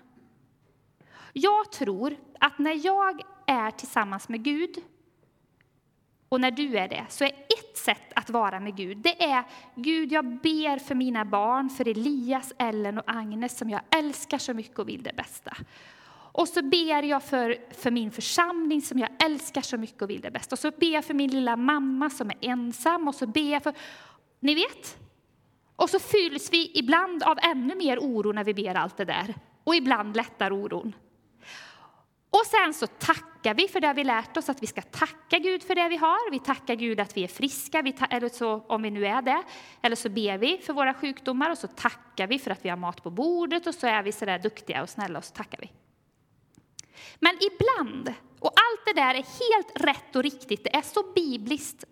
Jag 1.33 1.71
tror 1.71 2.15
att 2.39 2.59
när 2.59 2.85
jag 2.85 3.21
är 3.45 3.71
tillsammans 3.71 4.29
med 4.29 4.43
Gud 4.43 4.75
och 6.29 6.41
när 6.41 6.51
du 6.51 6.77
är 6.77 6.87
det, 6.87 7.05
så 7.09 7.23
är 7.23 7.31
ett 7.31 7.62
att 8.23 8.29
vara 8.29 8.59
med 8.59 8.75
Gud, 8.75 8.97
det 8.97 9.23
är 9.23 9.43
Gud, 9.75 10.11
jag 10.11 10.25
ber 10.25 10.79
för 10.79 10.95
mina 10.95 11.25
barn, 11.25 11.69
för 11.69 11.87
Elias, 11.87 12.53
Ellen 12.57 12.97
och 12.97 13.03
Agnes 13.07 13.57
som 13.57 13.69
jag 13.69 13.81
älskar 13.95 14.37
så 14.37 14.53
mycket 14.53 14.79
och 14.79 14.89
vill 14.89 15.03
det 15.03 15.15
bästa. 15.15 15.57
Och 16.35 16.47
så 16.47 16.61
ber 16.61 17.03
jag 17.03 17.23
för, 17.23 17.57
för 17.73 17.91
min 17.91 18.11
församling 18.11 18.81
som 18.81 18.99
jag 18.99 19.09
älskar 19.25 19.61
så 19.61 19.77
mycket 19.77 20.01
och 20.01 20.09
vill 20.09 20.21
det 20.21 20.31
bästa. 20.31 20.53
Och 20.53 20.59
så 20.59 20.71
ber 20.71 20.93
jag 20.93 21.05
för 21.05 21.13
min 21.13 21.31
lilla 21.31 21.55
mamma 21.55 22.09
som 22.09 22.29
är 22.29 22.37
ensam 22.41 23.07
och 23.07 23.15
så 23.15 23.27
ber 23.27 23.51
jag 23.51 23.63
för, 23.63 23.73
ni 24.39 24.55
vet. 24.55 24.97
Och 25.75 25.89
så 25.89 25.99
fylls 25.99 26.53
vi 26.53 26.71
ibland 26.73 27.23
av 27.23 27.37
ännu 27.43 27.75
mer 27.75 27.99
oro 27.99 28.31
när 28.31 28.43
vi 28.43 28.53
ber 28.53 28.75
allt 28.75 28.97
det 28.97 29.05
där. 29.05 29.35
Och 29.63 29.75
ibland 29.75 30.15
lättar 30.15 30.51
oron. 30.51 30.93
Och 32.33 32.45
sen 32.45 32.73
så 32.73 32.87
tackar 32.87 33.53
vi 33.53 33.67
för 33.67 33.79
det 33.79 33.93
vi 33.93 34.03
lärt 34.03 34.37
oss, 34.37 34.49
att 34.49 34.63
vi 34.63 34.67
ska 34.67 34.81
tacka 34.81 35.39
Gud 35.39 35.63
för 35.63 35.75
det 35.75 35.89
vi 35.89 35.97
har. 35.97 36.31
Vi 36.31 36.39
tackar 36.39 36.75
Gud 36.75 36.99
att 36.99 37.17
vi 37.17 37.23
är 37.23 37.27
friska, 37.27 37.81
vi 37.81 37.95
eller 38.09 38.29
så, 38.29 38.53
om 38.67 38.81
vi 38.81 38.91
nu 38.91 39.05
är 39.05 39.21
det. 39.21 39.43
Eller 39.81 39.95
så 39.95 40.09
ber 40.09 40.37
vi 40.37 40.57
för 40.57 40.73
våra 40.73 40.93
sjukdomar 40.93 41.49
och 41.49 41.57
så 41.57 41.67
tackar 41.67 42.27
vi 42.27 42.39
för 42.39 42.51
att 42.51 42.65
vi 42.65 42.69
har 42.69 42.77
mat 42.77 43.03
på 43.03 43.09
bordet 43.09 43.67
och 43.67 43.75
så 43.75 43.87
är 43.87 44.03
vi 44.03 44.11
så 44.11 44.25
där 44.25 44.39
duktiga 44.39 44.81
och 44.81 44.89
snälla 44.89 45.17
och 45.17 45.25
så 45.25 45.33
tackar 45.33 45.59
vi. 45.61 45.71
Men 47.19 47.33
ibland, 47.35 48.13
och 48.39 48.51
allt 48.55 48.85
det 48.85 48.93
där 49.01 49.15
är 49.15 49.23
helt 49.23 49.85
rätt 49.85 50.15
och 50.15 50.23
riktigt, 50.23 50.63
det 50.63 50.75
är 50.75 50.81
så 50.81 51.03
bibliskt 51.15 51.83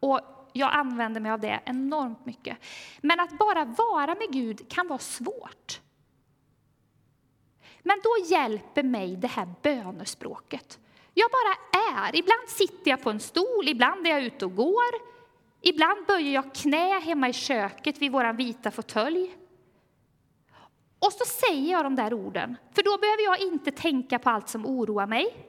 och 0.00 0.20
jag 0.52 0.72
använder 0.72 1.20
mig 1.20 1.32
av 1.32 1.40
det 1.40 1.60
enormt 1.64 2.26
mycket. 2.26 2.58
Men 3.00 3.20
att 3.20 3.38
bara 3.38 3.64
vara 3.64 4.14
med 4.14 4.28
Gud 4.30 4.68
kan 4.68 4.88
vara 4.88 4.98
svårt. 4.98 5.80
Men 7.82 8.00
då 8.02 8.26
hjälper 8.26 8.82
mig 8.82 9.16
det 9.16 9.28
här 9.28 9.48
bönespråket. 9.62 10.78
Jag 11.14 11.30
bara 11.30 11.82
är. 12.06 12.16
Ibland 12.16 12.48
sitter 12.48 12.90
jag 12.90 13.02
på 13.02 13.10
en 13.10 13.20
stol, 13.20 13.68
ibland 13.68 14.06
är 14.06 14.10
jag 14.10 14.22
ute 14.22 14.44
och 14.44 14.54
går. 14.54 15.12
Ibland 15.60 16.06
böjer 16.06 16.34
jag 16.34 16.54
knä 16.54 16.98
hemma 16.98 17.28
i 17.28 17.32
köket 17.32 17.98
vid 17.98 18.12
vår 18.12 18.32
vita 18.32 18.70
fåtölj. 18.70 19.36
Och 20.98 21.12
så 21.12 21.24
säger 21.24 21.72
jag 21.72 21.84
de 21.84 21.94
där 21.94 22.14
orden, 22.14 22.56
för 22.74 22.82
då 22.82 22.98
behöver 22.98 23.22
jag 23.22 23.40
inte 23.40 23.70
tänka 23.70 24.18
på 24.18 24.30
allt 24.30 24.48
som 24.48 24.66
oroar 24.66 25.06
mig. 25.06 25.48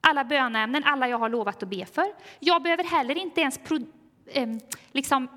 Alla 0.00 0.24
böneämnen, 0.24 0.84
alla 0.84 1.08
jag 1.08 1.18
har 1.18 1.28
lovat 1.28 1.62
att 1.62 1.68
be 1.68 1.86
för. 1.86 2.14
Jag 2.40 2.62
behöver 2.62 2.84
heller 2.84 3.18
inte 3.18 3.40
ens 3.40 3.58
pro, 3.58 3.78
eh, 4.26 4.48
liksom, 4.92 5.28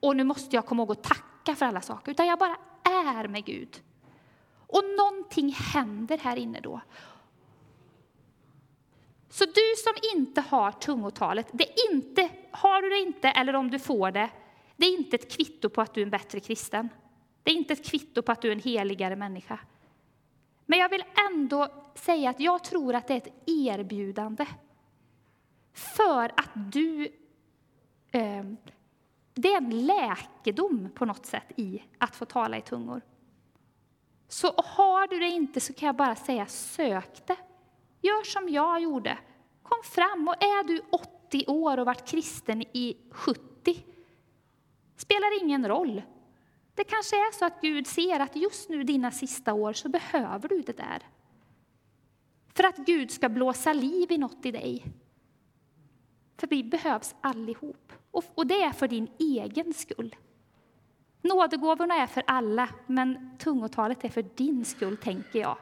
och 0.00 0.16
nu 0.16 0.24
måste 0.24 0.56
jag 0.56 0.66
komma 0.66 0.82
ihåg 0.82 0.92
att 0.92 1.02
tacka 1.02 1.54
för 1.54 1.66
alla 1.66 1.80
saker, 1.80 2.12
utan 2.12 2.26
jag 2.26 2.38
bara 2.38 2.56
är 2.82 3.28
med 3.28 3.44
Gud. 3.44 3.82
Och 4.74 4.84
någonting 4.96 5.52
händer 5.52 6.18
här 6.18 6.36
inne 6.36 6.60
då. 6.60 6.80
Så 9.28 9.44
du 9.44 9.74
som 9.84 10.18
inte 10.18 10.40
har 10.40 10.72
tungotalet, 10.72 11.46
det 11.52 11.64
är 11.64 11.92
inte, 11.92 12.30
har 12.50 12.82
du 12.82 12.88
det 12.88 12.98
inte 12.98 13.28
eller 13.28 13.54
om 13.54 13.70
du 13.70 13.78
får 13.78 14.10
det, 14.10 14.30
det 14.76 14.86
är 14.86 14.98
inte 14.98 15.16
ett 15.16 15.36
kvitto 15.36 15.68
på 15.68 15.80
att 15.80 15.94
du 15.94 16.00
är 16.00 16.04
en 16.04 16.10
bättre 16.10 16.40
kristen. 16.40 16.88
Det 17.42 17.50
är 17.50 17.54
inte 17.54 17.72
ett 17.72 17.84
kvitto 17.84 18.22
på 18.22 18.32
att 18.32 18.42
du 18.42 18.48
är 18.48 18.52
en 18.52 18.60
heligare 18.60 19.16
människa. 19.16 19.58
Men 20.66 20.78
jag 20.78 20.88
vill 20.88 21.04
ändå 21.30 21.68
säga 21.94 22.30
att 22.30 22.40
jag 22.40 22.64
tror 22.64 22.94
att 22.94 23.08
det 23.08 23.14
är 23.14 23.18
ett 23.18 23.42
erbjudande. 23.46 24.46
För 25.72 26.24
att 26.24 26.50
du... 26.54 27.08
Eh, 28.10 28.44
det 29.34 29.48
är 29.48 29.56
en 29.56 29.86
läkedom 29.86 30.90
på 30.94 31.04
något 31.04 31.26
sätt 31.26 31.52
i 31.56 31.82
att 31.98 32.16
få 32.16 32.24
tala 32.24 32.58
i 32.58 32.60
tungor. 32.60 33.00
Så 34.34 34.52
har 34.56 35.06
du 35.06 35.18
det 35.18 35.28
inte 35.28 35.60
så 35.60 35.72
kan 35.72 35.86
jag 35.86 35.96
bara 35.96 36.16
säga 36.16 36.46
sök 36.46 37.26
det. 37.26 37.36
Gör 38.00 38.24
som 38.24 38.48
jag 38.48 38.82
gjorde. 38.82 39.18
Kom 39.62 39.82
fram 39.84 40.28
och 40.28 40.42
är 40.42 40.64
du 40.64 40.80
80 40.90 41.44
år 41.46 41.78
och 41.78 41.86
varit 41.86 42.08
kristen 42.08 42.62
i 42.62 42.96
70 43.10 43.84
spelar 44.96 45.42
ingen 45.42 45.68
roll. 45.68 46.02
Det 46.74 46.84
kanske 46.84 47.16
är 47.16 47.32
så 47.32 47.44
att 47.44 47.60
Gud 47.60 47.86
ser 47.86 48.20
att 48.20 48.36
just 48.36 48.68
nu 48.68 48.82
dina 48.82 49.10
sista 49.10 49.54
år 49.54 49.72
så 49.72 49.88
behöver 49.88 50.48
du 50.48 50.62
det 50.62 50.76
där. 50.76 51.02
För 52.54 52.64
att 52.64 52.76
Gud 52.76 53.10
ska 53.10 53.28
blåsa 53.28 53.72
liv 53.72 54.12
i 54.12 54.18
något 54.18 54.46
i 54.46 54.50
dig. 54.50 54.84
För 56.36 56.46
vi 56.46 56.64
behövs 56.64 57.14
allihop. 57.20 57.92
Och 58.10 58.46
det 58.46 58.62
är 58.62 58.72
för 58.72 58.88
din 58.88 59.08
egen 59.18 59.74
skull. 59.74 60.16
Nådegåvorna 61.24 61.94
är 61.94 62.06
för 62.06 62.22
alla, 62.26 62.68
men 62.86 63.36
tungotalet 63.38 64.04
är 64.04 64.08
för 64.08 64.22
din 64.22 64.64
skull, 64.64 64.96
tänker 64.96 65.38
jag. 65.38 65.56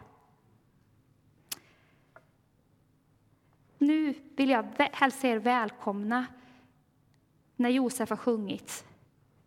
Nu 3.79 4.15
vill 4.37 4.51
jag 4.51 4.67
hälsa 4.93 5.29
er 5.29 5.37
välkomna 5.37 6.27
när 7.57 7.69
Josef 7.69 8.11
har 8.11 8.17
sjungit 8.17 8.85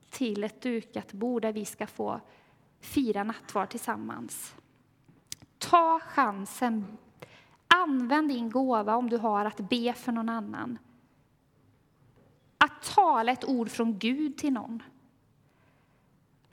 till 0.09 0.43
ett 0.43 0.61
dukat 0.61 1.13
bord 1.13 1.41
där 1.41 1.53
vi 1.53 1.65
ska 1.65 1.87
få 1.87 2.21
fira 2.79 3.23
nattvard 3.23 3.69
tillsammans. 3.69 4.55
Ta 5.57 5.99
chansen. 5.99 6.97
Använd 7.67 8.29
din 8.29 8.49
gåva 8.49 8.95
om 8.95 9.09
du 9.09 9.17
har 9.17 9.45
att 9.45 9.69
be 9.69 9.93
för 9.93 10.11
någon 10.11 10.29
annan. 10.29 10.77
Att 12.57 12.81
tala 12.83 13.31
ett 13.31 13.45
ord 13.45 13.69
från 13.69 13.99
Gud 13.99 14.37
till 14.37 14.53
någon. 14.53 14.83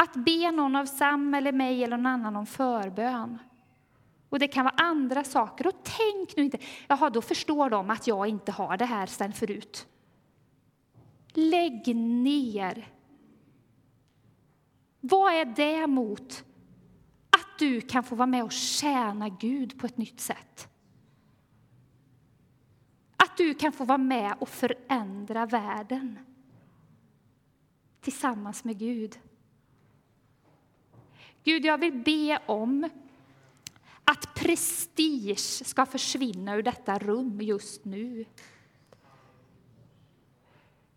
Att 0.03 0.15
be 0.15 0.51
någon 0.51 0.77
av 0.77 0.87
Sam 0.87 1.35
eller 1.35 1.53
mig 1.53 1.85
eller 1.85 1.97
någon 1.97 2.07
annan 2.07 2.37
om 2.37 2.47
förbön. 2.47 3.39
Och 4.29 4.39
det 4.39 4.49
kan 4.49 4.65
vara 4.65 4.75
andra 4.77 5.25
saker. 5.25 5.67
Och 5.67 5.75
tänk 5.83 6.37
nu 6.37 6.45
inte, 6.45 6.59
jaha 6.89 7.11
då 7.11 7.23
förstår 7.23 7.71
de 7.71 7.91
att 7.91 8.07
jag 8.07 8.27
inte 8.27 8.53
har 8.53 8.77
det 8.77 8.85
här 8.85 9.07
sen 9.07 9.33
förut. 9.33 9.87
Lägg 11.29 11.97
ner. 11.97 12.89
Vad 15.01 15.33
är 15.33 15.45
det 15.45 15.87
mot 15.87 16.45
att 17.31 17.59
du 17.59 17.81
kan 17.81 18.05
få 18.05 18.15
vara 18.15 18.27
med 18.27 18.45
och 18.45 18.53
tjäna 18.53 19.29
Gud 19.29 19.79
på 19.79 19.87
ett 19.87 19.97
nytt 19.97 20.21
sätt? 20.21 20.69
Att 23.17 23.37
du 23.37 23.55
kan 23.55 23.73
få 23.73 23.85
vara 23.85 23.99
med 23.99 24.35
och 24.41 24.49
förändra 24.49 25.47
världen 25.47 26.19
tillsammans 28.01 28.65
med 28.65 28.79
Gud. 28.79 29.19
Gud, 31.45 31.65
jag 31.65 31.79
vill 31.79 31.93
be 31.93 32.39
om 32.47 32.89
att 34.05 34.35
prestige 34.35 35.67
ska 35.67 35.87
försvinna 35.87 36.55
ur 36.57 36.63
detta 36.63 36.99
rum 36.99 37.41
just 37.41 37.85
nu. 37.85 38.25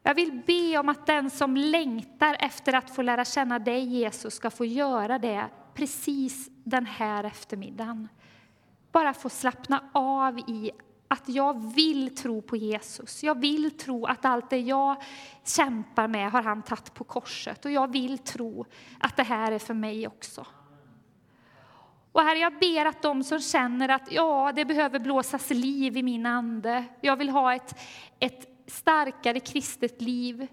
Jag 0.04 0.16
vill 0.16 0.42
be 0.48 0.78
om 0.78 0.90
att 0.90 1.06
den 1.06 1.30
som 1.30 1.58
längtar 1.58 2.38
efter 2.40 2.74
att 2.74 2.96
få 2.96 3.02
lära 3.02 3.26
känna 3.26 3.60
dig, 3.60 3.84
Jesus, 3.84 4.34
ska 4.34 4.50
få 4.50 4.66
göra 4.66 5.20
det 5.20 5.50
precis 5.74 6.50
den 6.64 6.86
här 6.86 7.24
eftermiddagen. 7.24 8.08
Bara 8.92 9.14
få 9.14 9.30
slappna 9.30 9.90
av 9.94 10.40
i 10.40 10.72
att 11.08 11.30
jag 11.30 11.74
vill 11.76 12.16
tro 12.16 12.42
på 12.42 12.56
Jesus. 12.56 13.24
Jag 13.24 13.40
vill 13.40 13.78
tro 13.78 14.06
att 14.06 14.26
allt 14.26 14.50
det 14.50 14.60
jag 14.60 15.02
kämpar 15.44 16.08
med 16.08 16.32
har 16.32 16.42
han 16.42 16.62
tagit 16.62 16.94
på 16.94 17.04
korset. 17.04 17.66
Och 17.66 17.72
jag 17.72 17.92
vill 17.92 18.18
tro 18.18 18.66
att 19.00 19.18
det 19.18 19.24
här 19.24 19.52
är 19.52 19.60
för 19.60 19.74
mig 19.74 20.08
också. 20.08 20.46
Och 22.12 22.22
Herre, 22.22 22.40
jag 22.40 22.60
ber 22.60 22.86
att 22.86 23.02
de 23.02 23.24
som 23.24 23.40
känner 23.40 23.90
att 23.90 24.12
ja, 24.12 24.52
det 24.56 24.66
behöver 24.66 25.00
blåsas 25.00 25.50
liv 25.50 25.98
i 25.98 26.04
min 26.04 26.26
ande. 26.26 26.84
Jag 27.02 27.16
vill 27.16 27.30
ha 27.30 27.56
ett, 27.56 27.76
ett 28.20 28.48
starkare 28.68 29.40
kristet 29.40 30.02
liv 30.02 30.48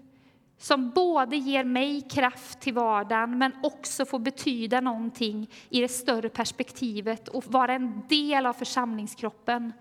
som 0.57 0.89
både 0.89 1.37
ger 1.37 1.63
mig 1.63 2.01
kraft 2.01 2.59
till 2.59 2.73
vardagen 2.73 3.37
men 3.37 3.51
också 3.63 4.05
får 4.05 4.19
betyda 4.19 4.81
någonting 4.81 5.49
i 5.69 5.81
det 5.81 5.87
större 5.87 6.29
perspektivet 6.29 7.27
och 7.27 7.43
vara 7.47 7.73
en 7.73 8.07
del 8.07 8.45
av 8.45 8.53
församlingskroppen. 8.53 9.73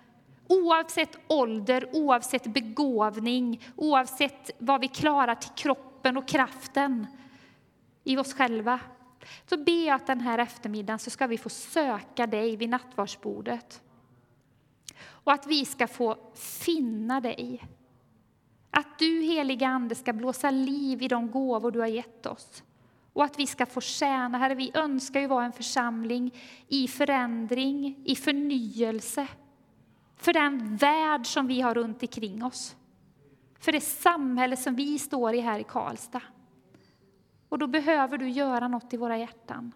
Oavsett 0.52 1.18
ålder, 1.28 1.88
oavsett 1.92 2.46
begåvning, 2.46 3.64
oavsett 3.76 4.50
vad 4.58 4.80
vi 4.80 4.88
klarar 4.88 5.34
till 5.34 5.50
kroppen 5.50 6.16
och 6.16 6.28
kraften 6.28 7.06
i 8.04 8.16
oss 8.16 8.34
själva. 8.34 8.80
Så 9.46 9.56
ber 9.56 9.86
jag 9.86 9.94
att 9.94 10.06
den 10.06 10.20
här 10.20 10.38
eftermiddagen 10.38 10.98
så 10.98 11.10
ska 11.10 11.26
vi 11.26 11.38
få 11.38 11.48
söka 11.48 12.26
dig 12.26 12.56
vid 12.56 12.68
nattvardsbordet. 12.68 13.82
Och 15.04 15.32
att 15.32 15.46
vi 15.46 15.64
ska 15.64 15.86
få 15.86 16.16
finna 16.34 17.20
dig. 17.20 17.64
Att 18.70 18.98
du, 18.98 19.22
heliga 19.22 19.68
Ande, 19.68 19.94
ska 19.94 20.12
blåsa 20.12 20.50
liv 20.50 21.02
i 21.02 21.08
de 21.08 21.30
gåvor 21.30 21.70
du 21.70 21.80
har 21.80 21.86
gett 21.86 22.26
oss. 22.26 22.62
Och 23.12 23.24
att 23.24 23.38
vi 23.38 23.46
ska 23.46 23.66
få 23.66 23.80
tjäna. 23.80 24.38
Herre, 24.38 24.54
vi 24.54 24.70
önskar 24.74 25.20
ju 25.20 25.26
vara 25.26 25.44
en 25.44 25.52
församling 25.52 26.34
i 26.68 26.88
förändring, 26.88 27.96
i 28.04 28.16
förnyelse. 28.16 29.28
För 30.22 30.32
den 30.32 30.76
värld 30.76 31.26
som 31.26 31.46
vi 31.46 31.60
har 31.60 31.74
runt 31.74 32.02
omkring 32.02 32.44
oss. 32.44 32.76
För 33.58 33.72
det 33.72 33.80
samhälle 33.80 34.56
som 34.56 34.74
vi 34.74 34.98
står 34.98 35.34
i 35.34 35.40
här 35.40 35.58
i 35.58 35.64
Karlstad. 35.64 36.22
Och 37.48 37.58
då 37.58 37.66
behöver 37.66 38.18
du 38.18 38.28
göra 38.28 38.68
något 38.68 38.94
i 38.94 38.96
våra 38.96 39.18
hjärtan. 39.18 39.72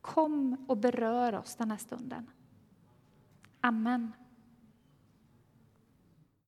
Kom 0.00 0.64
och 0.68 0.76
berör 0.76 1.34
oss 1.34 1.56
den 1.56 1.70
här 1.70 1.78
stunden. 1.78 2.30
Amen. 3.60 4.12